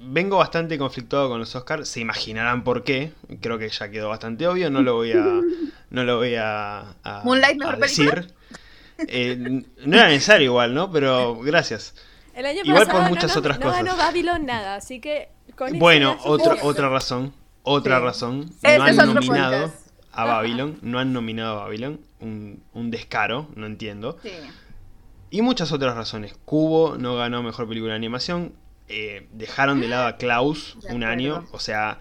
[0.00, 4.46] vengo bastante conflictuado con los Oscars, se imaginarán por qué, creo que ya quedó bastante
[4.46, 5.40] obvio, no lo voy a,
[5.90, 8.34] no lo voy a, Moonlight, mejor decir.
[9.08, 9.36] Eh,
[9.84, 10.92] no era necesario igual, ¿no?
[10.92, 11.94] Pero gracias.
[12.34, 13.84] El año igual por muchas otras no cosas.
[13.84, 15.30] No Babylon nada, así que...
[15.74, 19.72] bueno, otra, otra razón, otra razón, no han nominado
[20.12, 24.18] a Babylon, no han nominado a Babylon, un, un descaro, no entiendo.
[24.22, 24.30] Sí.
[25.32, 26.34] Y muchas otras razones.
[26.44, 28.52] Cubo no ganó mejor película de animación.
[28.88, 31.98] Eh, dejaron de lado a Klaus un año, o sea,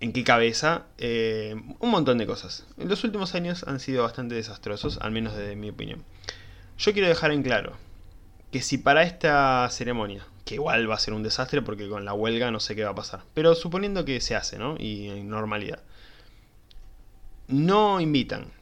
[0.00, 0.86] ¿en qué cabeza?
[0.98, 2.66] Eh, un montón de cosas.
[2.76, 6.04] En los últimos años han sido bastante desastrosos, al menos desde mi opinión.
[6.78, 7.76] Yo quiero dejar en claro
[8.52, 12.14] que si para esta ceremonia, que igual va a ser un desastre porque con la
[12.14, 14.76] huelga no sé qué va a pasar, pero suponiendo que se hace, ¿no?
[14.78, 15.82] Y en normalidad,
[17.48, 18.52] no invitan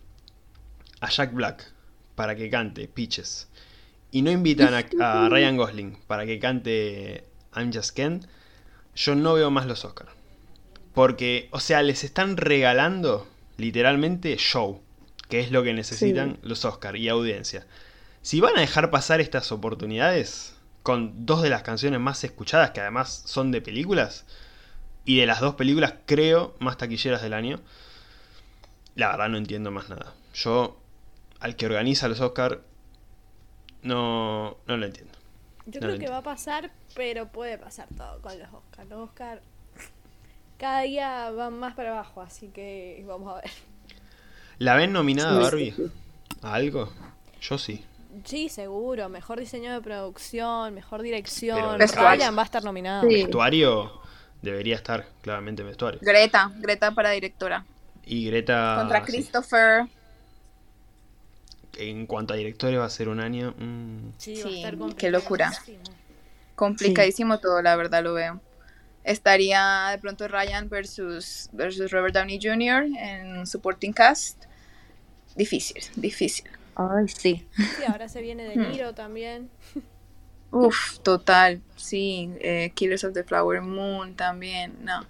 [1.01, 1.72] a Jack Black
[2.14, 3.49] para que cante Peaches
[4.17, 8.27] y no invitan a, Ryan Gosling para que cante I'm Just Ken,
[8.95, 10.11] yo no veo más los Oscars.
[10.95, 14.81] Porque, o sea, les están regalando literalmente show,
[15.29, 17.67] que es lo que necesitan los Oscars y audiencia.
[18.23, 22.81] Si van a dejar pasar estas oportunidades con dos de las canciones más escuchadas, que
[22.81, 24.25] además son de películas,
[25.05, 27.61] y de las dos películas creo más taquilleras del año,
[28.95, 30.14] la verdad no entiendo más nada.
[30.33, 30.81] Yo,
[31.39, 32.61] al que organiza los Oscars,
[33.87, 35.12] no, no lo entiendo.
[35.66, 38.89] Yo creo que va a pasar, pero puede pasar todo con los Oscars.
[38.89, 39.43] Los Oscars
[40.59, 43.51] cada día van más para abajo, así que vamos a ver.
[44.59, 45.74] ¿La ven nominada Barbie?
[46.43, 46.93] ¿A algo?
[47.41, 47.84] Yo sí.
[48.24, 49.09] Sí, seguro.
[49.09, 51.78] Mejor diseño de producción, mejor dirección.
[51.78, 53.07] Ryan va a estar nominado.
[53.07, 54.01] Vestuario
[54.41, 56.01] debería estar, claramente, vestuario.
[56.03, 57.66] Greta, Greta para directora.
[58.05, 58.76] Y Greta.
[58.78, 59.89] Contra Christopher
[61.79, 63.55] en cuanto a directores va a ser un año.
[63.59, 64.11] Mm.
[64.18, 64.43] Sí,
[64.97, 65.53] qué locura.
[66.55, 68.41] Complicadísimo todo, la verdad lo veo.
[69.05, 72.85] Estaría de pronto Ryan versus, versus Robert Downey Jr.
[72.99, 74.45] en supporting cast.
[75.37, 76.47] Difícil, difícil.
[76.74, 77.47] Ay, sí.
[77.57, 79.49] Sí, ahora se viene de Niro también.
[80.51, 82.31] Uf, total, sí.
[82.41, 84.72] eh, Killers of the Flower Moon también.
[84.83, 85.03] No.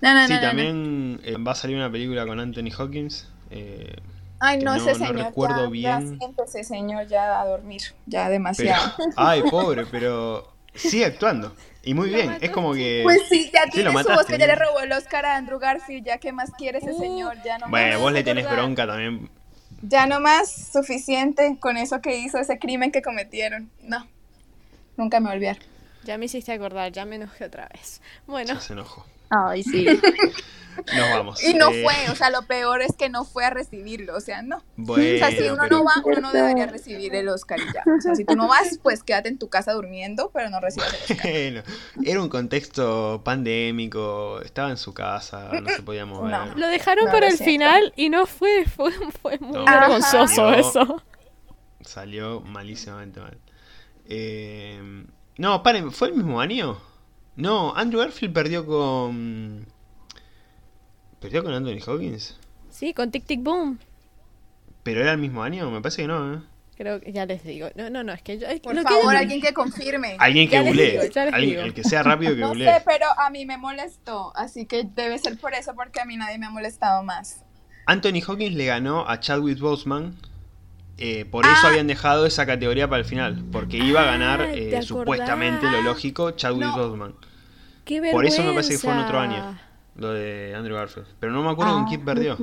[0.00, 0.48] No, no, Sí, no, no, no.
[0.48, 3.28] también eh, va a salir una película con Anthony Hawkins.
[3.50, 3.94] eh,
[4.44, 5.26] Ay, que no, no- ese no señor.
[5.26, 6.12] recuerdo ya, bien.
[6.12, 7.82] Ya siéntese, señor, ya a dormir.
[8.06, 8.92] Ya pero, demasiado.
[9.16, 11.54] ay, pobre, pero sigue actuando.
[11.82, 13.00] Y muy Lo bien, es como que...
[13.02, 15.58] Pues sí, ya Sí, tiene su mataste, Oscar, ya le robó el Oscar a Andrew
[15.58, 18.00] Garfield, ya qué más quiere ese Uh, señor, ya no Bueno, más.
[18.00, 18.58] vos le tenés verdad.
[18.62, 19.28] bronca también.
[19.82, 23.70] Ya no más suficiente con eso que hizo, ese crimen que cometieron.
[23.82, 24.06] No,
[24.96, 25.58] nunca me voy a olvidar.
[26.04, 28.00] Ya me hiciste acordar, ya me enojé otra vez.
[28.26, 29.04] Bueno, Ya se enojó.
[29.30, 29.86] Ay, sí.
[30.96, 31.42] Nos vamos.
[31.44, 34.20] Y no Eh, fue, o sea, lo peor es que no fue a recibirlo, o
[34.20, 34.60] sea, no.
[34.76, 37.72] Bueno, o sea, si uno pero- no va, uno no debería recibir el Oscar y
[37.72, 37.84] ya.
[37.96, 40.92] O sea, si tú no vas, pues quédate en tu casa durmiendo, pero no recibas
[40.92, 41.30] el Oscar.
[41.30, 41.62] Bueno,
[42.02, 46.32] era un contexto pandémico, estaba en su casa, no se podía mover.
[46.32, 46.54] No.
[46.56, 48.90] lo dejaron No, para lo el final y no fue, fue,
[49.22, 49.64] fue muy No.
[49.64, 51.02] vergonzoso Salió- eso.
[51.82, 53.38] Salió malísimamente mal.
[54.06, 55.04] Eh,
[55.38, 56.78] no, paren, ¿fue el mismo año?
[57.36, 59.66] No, Andrew Garfield perdió con...
[61.20, 62.38] ¿Perdió con Anthony Hawkins?
[62.70, 63.78] Sí, con Tic Tic Boom.
[64.82, 65.70] ¿Pero era el mismo año?
[65.70, 66.40] Me parece que no, ¿eh?
[66.76, 67.68] Creo que ya les digo.
[67.76, 68.46] No, no, no, es que yo.
[68.48, 70.16] es que Por no favor, quiero- alguien que confirme.
[70.18, 71.62] Alguien que digo.
[71.62, 72.66] el que sea rápido que No googlee.
[72.66, 76.16] sé, pero a mí me molestó, así que debe ser por eso, porque a mí
[76.16, 77.42] nadie me ha molestado más.
[77.86, 80.16] Anthony Hawkins le ganó a Chadwick Boseman.
[80.98, 81.68] Eh, por eso Ah.
[81.68, 83.44] habían dejado esa categoría para el final.
[83.52, 86.76] Porque iba a ganar, Ah, eh, ¿te supuestamente, lo lógico, Chadwick No.
[86.76, 87.14] Boseman.
[87.84, 89.58] Qué Por eso me parece que fue en otro año.
[89.96, 91.06] Lo de Andrew Garfield.
[91.20, 92.36] Pero no me acuerdo con Ah, quién sí, perdió.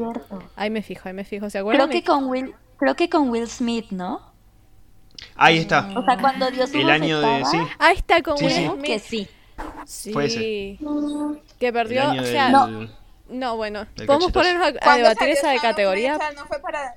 [0.55, 1.49] Ahí me fijo, ahí me fijo.
[1.49, 1.89] ¿Se acuerdan?
[1.89, 4.21] Creo que con Will, creo que con Will Smith, ¿no?
[5.35, 5.89] Ahí está.
[5.95, 7.43] O sea, cuando dio su El año de.
[7.45, 7.57] Sí.
[7.79, 8.59] Ahí está con Sí, Will sí.
[8.61, 8.85] creo Smith.
[8.85, 9.27] que sí.
[9.85, 10.13] Sí.
[10.13, 10.39] Fue ese.
[11.59, 12.01] Que El perdió.
[12.09, 12.31] año O del.
[12.31, 12.87] sea, No.
[13.29, 13.85] no, bueno.
[14.05, 16.17] Podemos ponernos a, a ¿Cuándo debatir esa de categoría.
[16.35, 16.95] No fue para.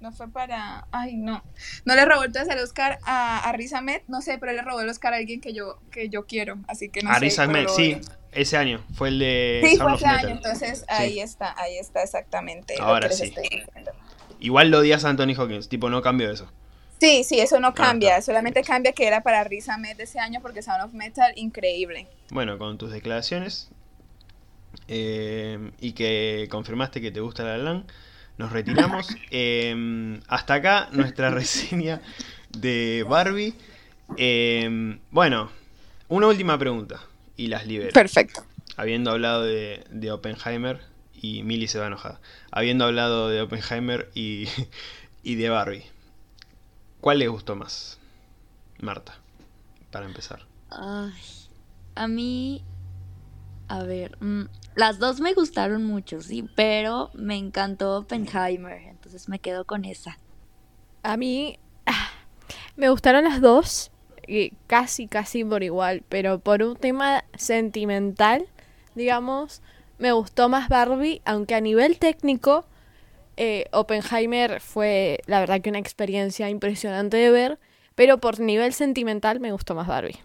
[0.00, 0.86] No fue para.
[0.92, 1.42] Ay, no.
[1.84, 4.80] No le robó entonces el Oscar a, a Riz Ahmed, no sé, pero le robó
[4.80, 6.58] el Oscar a alguien que yo, que yo quiero.
[6.68, 7.40] Así que no a sé.
[7.40, 7.98] Ahmed, sí.
[8.32, 8.84] Ese año.
[8.94, 9.62] Fue el de.
[9.64, 10.84] Sí, Sound fue ese año, entonces Sí.
[10.88, 13.22] ahí está, ahí está exactamente Ahora lo que sí.
[13.22, 13.92] les estoy diciendo.
[14.38, 15.68] Igual lo odias a Anthony Hawkins.
[15.70, 16.46] Tipo, no cambió eso.
[17.00, 18.26] Sí, sí, eso no cambia, Ah, está.
[18.32, 22.06] solamente cambia que era para Riz Ahmed de ese año porque Sound of Metal, increíble.
[22.30, 23.70] Bueno, con tus declaraciones.
[24.88, 27.86] eh, y que confirmaste que te gusta la LAN.
[28.38, 29.08] Nos retiramos.
[29.30, 32.00] Eh, hasta acá nuestra reseña
[32.50, 33.54] de Barbie.
[34.16, 35.50] Eh, bueno,
[36.08, 37.00] una última pregunta.
[37.36, 37.92] Y las libero.
[37.92, 38.44] Perfecto.
[38.76, 40.80] Habiendo hablado de, de Oppenheimer.
[41.14, 42.20] Y Millie se va enojada.
[42.50, 44.48] Habiendo hablado de Oppenheimer y,
[45.22, 45.84] y de Barbie.
[47.00, 47.98] ¿Cuál les gustó más?
[48.80, 49.18] Marta.
[49.90, 50.44] Para empezar.
[50.70, 51.12] Ay,
[51.94, 52.62] a mí,
[53.68, 54.44] a ver, mm,
[54.74, 60.18] las dos me gustaron mucho, sí, pero me encantó Oppenheimer, entonces me quedo con esa.
[61.02, 62.10] A mí ah,
[62.76, 63.90] me gustaron las dos,
[64.66, 68.46] casi, casi por igual, pero por un tema sentimental,
[68.94, 69.62] digamos,
[69.98, 72.66] me gustó más Barbie, aunque a nivel técnico,
[73.36, 77.58] eh, Oppenheimer fue la verdad que una experiencia impresionante de ver,
[77.94, 80.18] pero por nivel sentimental me gustó más Barbie.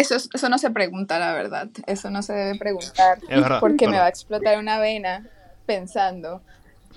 [0.00, 1.68] Eso, es- eso no se pregunta, la verdad.
[1.86, 3.18] Eso no se debe preguntar.
[3.28, 5.26] Es verdad, Porque me va a explotar una vena
[5.66, 6.42] pensando.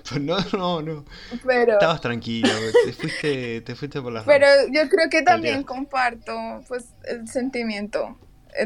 [0.10, 1.06] Pues no, no, no.
[1.45, 2.50] Pero, Estabas tranquilo,
[2.86, 4.68] te fuiste, te fuiste por las pero ramas.
[4.74, 6.34] yo creo que también comparto
[6.68, 8.18] pues el sentimiento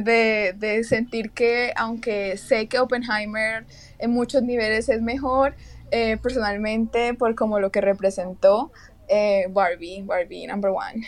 [0.02, 3.66] de, de sentir que aunque sé que Oppenheimer
[4.00, 5.56] en muchos niveles es mejor,
[5.92, 8.72] eh, personalmente por como lo que representó
[9.08, 11.06] eh, Barbie, Barbie number one.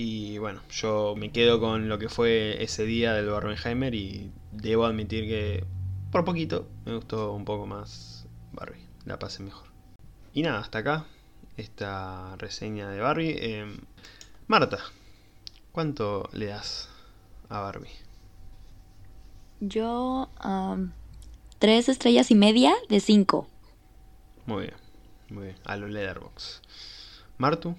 [0.00, 4.86] Y bueno, yo me quedo con lo que fue ese día del Barbenheimer y debo
[4.86, 5.64] admitir que
[6.12, 9.66] por poquito me gustó un poco más Barbie, la pasé mejor.
[10.32, 11.06] Y nada, hasta acá
[11.56, 13.34] esta reseña de Barbie.
[13.40, 13.76] Eh,
[14.46, 14.78] Marta,
[15.72, 16.88] ¿cuánto le das
[17.48, 17.90] a Barbie?
[19.58, 20.92] Yo, am,
[21.58, 23.48] tres estrellas y media de cinco.
[24.46, 24.76] Muy bien,
[25.30, 26.62] muy bien, a lo Letterbox.
[27.36, 27.74] Martu,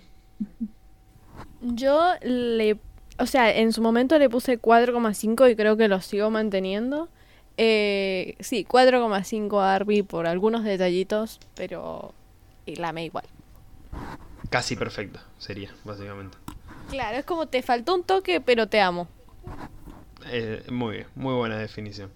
[1.61, 2.77] Yo le,
[3.17, 7.09] o sea, en su momento le puse 4,5 y creo que lo sigo manteniendo.
[7.57, 12.13] Eh, sí, 4,5 a Barbie por algunos detallitos, pero
[12.65, 13.25] y la amé igual.
[14.49, 16.37] casi perfecta sería, básicamente.
[16.89, 19.07] Claro, es como te faltó un toque, pero te amo.
[20.27, 22.11] Eh, muy bien, muy buena definición.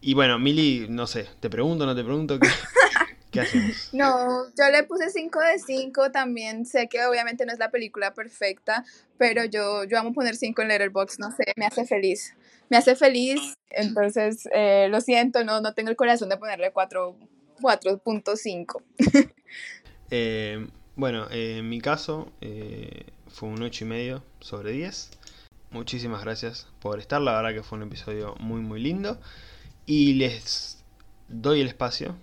[0.00, 2.38] Y bueno, Mili, no sé, te pregunto, no te pregunto,
[3.30, 3.88] ¿qué, hacemos?
[3.92, 6.66] No, yo le puse 5 de 5 también.
[6.66, 8.84] Sé que obviamente no es la película perfecta,
[9.18, 12.34] pero yo, yo amo poner 5 en Letterboxd, no sé, me hace feliz.
[12.68, 17.16] Me hace feliz, entonces eh, lo siento, no, no tengo el corazón de ponerle 4
[17.60, 18.82] 4.5.
[20.08, 20.64] Eh,
[20.94, 25.10] bueno, eh, en mi caso eh, fue un 8 y medio sobre 10.
[25.72, 29.18] Muchísimas gracias por estar, la verdad que fue un episodio muy muy lindo.
[29.84, 30.84] Y les
[31.28, 32.14] doy el espacio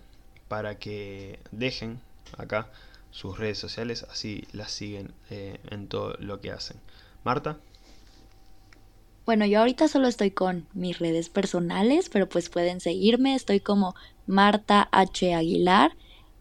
[0.53, 1.99] para que dejen
[2.37, 2.69] acá
[3.09, 6.77] sus redes sociales, así las siguen en todo lo que hacen.
[7.23, 7.57] Marta.
[9.25, 13.33] Bueno, yo ahorita solo estoy con mis redes personales, pero pues pueden seguirme.
[13.33, 13.95] Estoy como
[14.27, 15.33] Marta H.
[15.33, 15.95] Aguilar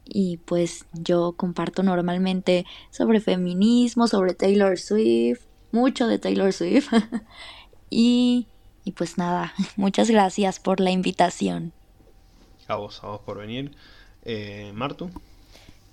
[0.04, 5.40] y pues yo comparto normalmente sobre feminismo, sobre Taylor Swift,
[5.70, 6.92] mucho de Taylor Swift.
[7.88, 8.46] y,
[8.84, 11.72] y pues nada, muchas gracias por la invitación.
[12.68, 13.74] A vos, a vos por venir.
[14.24, 15.10] Eh, Martu.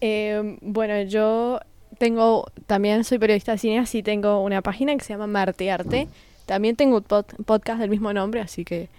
[0.02, 1.60] Eh, bueno, yo
[1.98, 6.08] tengo, también soy periodista de cine, así tengo una página que se llama Martearte.
[6.46, 8.90] También tengo un podcast del mismo nombre, así que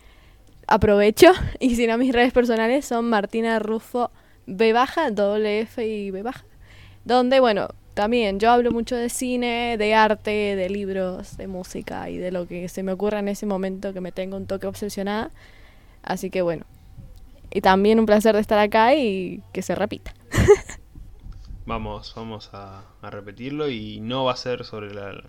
[0.66, 1.32] aprovecho.
[1.60, 4.10] Y si no, mis redes personales son Martina Rufo
[4.46, 6.44] B baja, doble F y B baja.
[7.04, 12.18] Donde, bueno, también yo hablo mucho de cine, de arte, de libros, de música y
[12.18, 15.30] de lo que se me ocurra en ese momento que me tengo un toque obsesionada.
[16.02, 16.64] Así que bueno.
[17.50, 20.14] Y también un placer de estar acá y que se repita.
[21.66, 25.22] vamos, vamos a, repetirlo y no va a ser sobre la...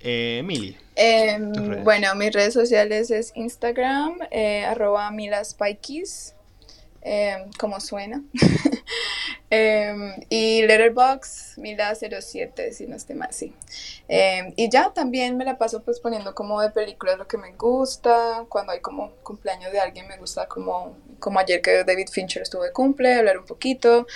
[0.00, 0.76] Eh, Mili.
[0.96, 6.34] Em, bueno, mis redes sociales es Instagram, eh, arroba milaspikes
[7.04, 8.22] Em, como suena.
[9.56, 13.54] Em, y Letterbox, Mila07, si no esté mal, sí.
[14.08, 17.52] Em, y ya también me la paso pues poniendo como de películas lo que me
[17.52, 18.46] gusta.
[18.48, 22.64] Cuando hay como cumpleaños de alguien, me gusta como, como ayer que David Fincher estuvo
[22.64, 24.08] de cumple, hablar un poquito.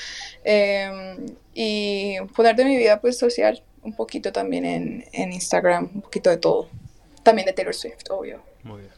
[1.55, 6.31] y poner de mi vida pues social un poquito también en, en Instagram, un poquito
[6.31, 6.69] de todo.
[7.23, 8.43] También de Taylor Swift, obvio.
[8.65, 8.93] Muy bien.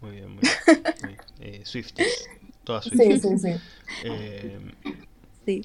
[0.00, 1.16] Muy bien, muy bien.
[1.40, 2.28] Eh, Swifties.
[2.64, 3.54] Todas Sí, sí, sí.
[4.04, 4.58] Eh,
[5.46, 5.64] sí.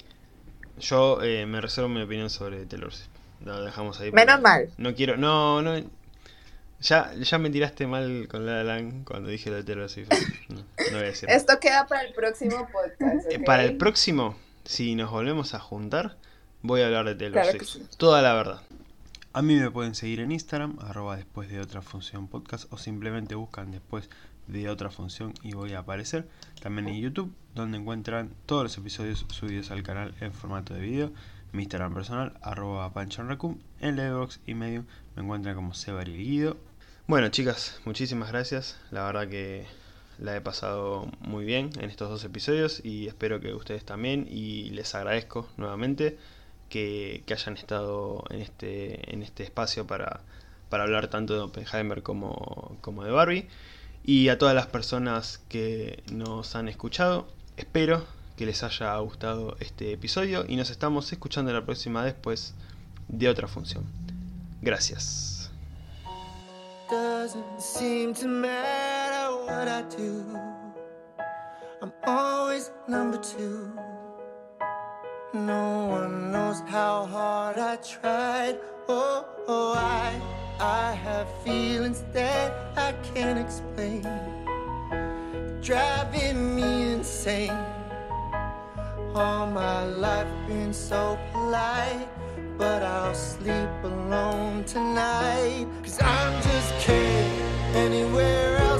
[0.78, 3.10] Yo eh, me reservo mi opinión sobre Taylor Swift.
[3.44, 4.10] Lo dejamos ahí.
[4.12, 4.70] Menos mal.
[4.78, 5.74] No quiero, no, no.
[6.80, 10.08] Ya, ya me tiraste mal con La Lang cuando dije lo de Taylor Swift.
[10.48, 11.28] No, voy a decir.
[11.30, 13.30] Esto queda para el próximo podcast.
[13.30, 16.16] Eh, para el próximo, si nos volvemos a juntar,
[16.62, 17.96] voy a hablar de Taylor Swift.
[17.96, 18.62] Toda la verdad.
[19.34, 23.34] A mí me pueden seguir en Instagram, arroba después de otra función podcast, o simplemente
[23.34, 24.10] buscan después
[24.46, 26.28] de otra función y voy a aparecer.
[26.60, 31.12] También en YouTube, donde encuentran todos los episodios subidos al canal en formato de video.
[31.52, 33.56] Mi Instagram personal, arroba panchanracum.
[33.80, 34.84] En Letterboxd y medio
[35.16, 35.72] me encuentran como
[36.04, 36.58] Guido.
[37.06, 38.78] Bueno chicas, muchísimas gracias.
[38.90, 39.64] La verdad que
[40.18, 44.26] la he pasado muy bien en estos dos episodios y espero que ustedes también.
[44.30, 46.18] Y les agradezco nuevamente
[46.72, 50.22] que, hayan estado en este, en este espacio para,
[50.70, 53.46] para hablar tanto de Oppenheimer como, como de Barbie.
[54.04, 58.04] Y a todas las personas que nos han escuchado, espero
[58.36, 62.54] que les haya gustado este episodio y nos estamos escuchando la próxima después
[63.08, 63.84] de otra función.
[64.62, 65.50] Gracias.
[75.34, 78.58] No one knows how hard I tried.
[78.86, 80.20] Oh, oh, I,
[80.60, 84.02] I have feelings that I can't explain.
[85.62, 87.56] Driving me insane.
[89.14, 92.06] All my life been so polite.
[92.58, 95.66] But I'll sleep alone tonight.
[95.82, 97.32] Cause I'm just kidding
[97.74, 98.71] anywhere.